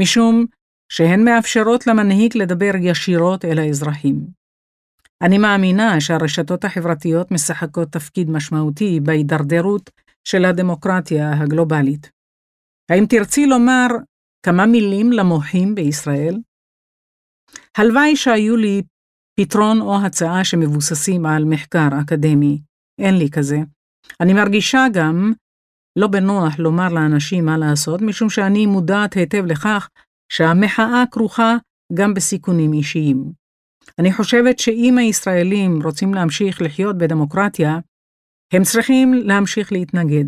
משום 0.00 0.44
שהן 0.92 1.24
מאפשרות 1.24 1.86
למנהיג 1.86 2.36
לדבר 2.36 2.70
ישירות 2.80 3.44
אל 3.44 3.58
האזרחים. 3.58 4.26
אני 5.22 5.38
מאמינה 5.38 6.00
שהרשתות 6.00 6.64
החברתיות 6.64 7.30
משחקות 7.30 7.88
תפקיד 7.88 8.30
משמעותי 8.30 9.00
בהידרדרות 9.00 9.90
של 10.24 10.44
הדמוקרטיה 10.44 11.32
הגלובלית. 11.42 12.10
האם 12.90 13.06
תרצי 13.08 13.46
לומר 13.46 13.86
כמה 14.46 14.66
מילים 14.66 15.12
למוחים 15.12 15.74
בישראל? 15.74 16.36
הלוואי 17.76 18.16
שהיו 18.16 18.56
לי 18.56 18.82
פתרון 19.40 19.80
או 19.80 19.96
הצעה 19.96 20.44
שמבוססים 20.44 21.26
על 21.26 21.44
מחקר 21.44 21.88
אקדמי. 22.02 22.62
אין 23.00 23.14
לי 23.18 23.30
כזה. 23.30 23.58
אני 24.20 24.32
מרגישה 24.32 24.86
גם 24.92 25.32
לא 25.98 26.06
בנוח 26.06 26.58
לומר 26.58 26.88
לאנשים 26.88 27.44
מה 27.44 27.58
לעשות, 27.58 28.02
משום 28.02 28.30
שאני 28.30 28.66
מודעת 28.66 29.14
היטב 29.14 29.44
לכך 29.46 29.88
שהמחאה 30.32 31.04
כרוכה 31.10 31.56
גם 31.94 32.14
בסיכונים 32.14 32.72
אישיים. 32.72 33.32
אני 33.98 34.12
חושבת 34.12 34.58
שאם 34.58 34.98
הישראלים 34.98 35.82
רוצים 35.82 36.14
להמשיך 36.14 36.62
לחיות 36.62 36.98
בדמוקרטיה, 36.98 37.78
הם 38.52 38.62
צריכים 38.62 39.14
להמשיך 39.14 39.72
להתנגד, 39.72 40.24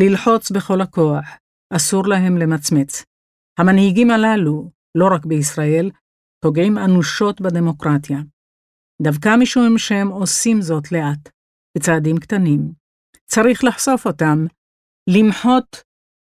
ללחוץ 0.00 0.50
בכל 0.50 0.80
הכוח, 0.80 1.24
אסור 1.70 2.06
להם 2.06 2.38
למצמץ. 2.38 3.04
המנהיגים 3.58 4.10
הללו, 4.10 4.70
לא 4.94 5.08
רק 5.14 5.26
בישראל, 5.26 5.90
פוגעים 6.44 6.78
אנושות 6.78 7.40
בדמוקרטיה. 7.40 8.18
דווקא 9.02 9.36
משום 9.40 9.78
שהם 9.78 10.08
עושים 10.08 10.62
זאת 10.62 10.92
לאט, 10.92 11.28
בצעדים 11.76 12.18
קטנים. 12.18 12.72
צריך 13.26 13.64
לחשוף 13.64 14.06
אותם, 14.06 14.46
למחות 15.10 15.82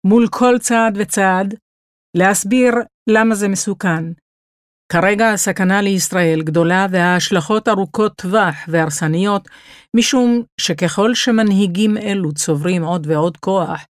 מול 0.08 0.28
כל 0.32 0.56
צעד 0.60 0.98
וצעד, 0.98 1.56
להסביר 2.18 2.74
למה 3.10 3.36
זה 3.36 3.48
מסוכן. 3.48 4.04
כרגע 4.92 5.30
הסכנה 5.34 5.82
לישראל 5.82 6.42
גדולה 6.44 6.86
וההשלכות 6.92 7.68
ארוכות 7.68 8.14
טווח 8.16 8.56
והרסניות, 8.68 9.48
משום 9.96 10.44
שככל 10.62 11.14
שמנהיגים 11.14 11.98
אלו 11.98 12.34
צוברים 12.34 12.84
עוד 12.84 13.08
ועוד 13.08 13.38
כוח, 13.38 13.86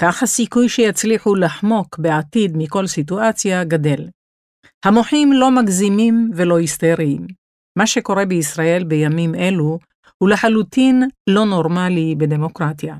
כך 0.00 0.22
הסיכוי 0.22 0.68
שיצליחו 0.68 1.34
לחמוק 1.34 1.98
בעתיד 1.98 2.52
מכל 2.56 2.86
סיטואציה 2.86 3.64
גדל. 3.64 4.08
המוחים 4.84 5.32
לא 5.32 5.50
מגזימים 5.50 6.30
ולא 6.34 6.58
היסטריים. 6.58 7.26
מה 7.76 7.86
שקורה 7.86 8.24
בישראל 8.24 8.84
בימים 8.84 9.34
אלו 9.34 9.78
הוא 10.18 10.28
לחלוטין 10.28 11.02
לא 11.26 11.44
נורמלי 11.44 12.14
בדמוקרטיה. 12.18 12.96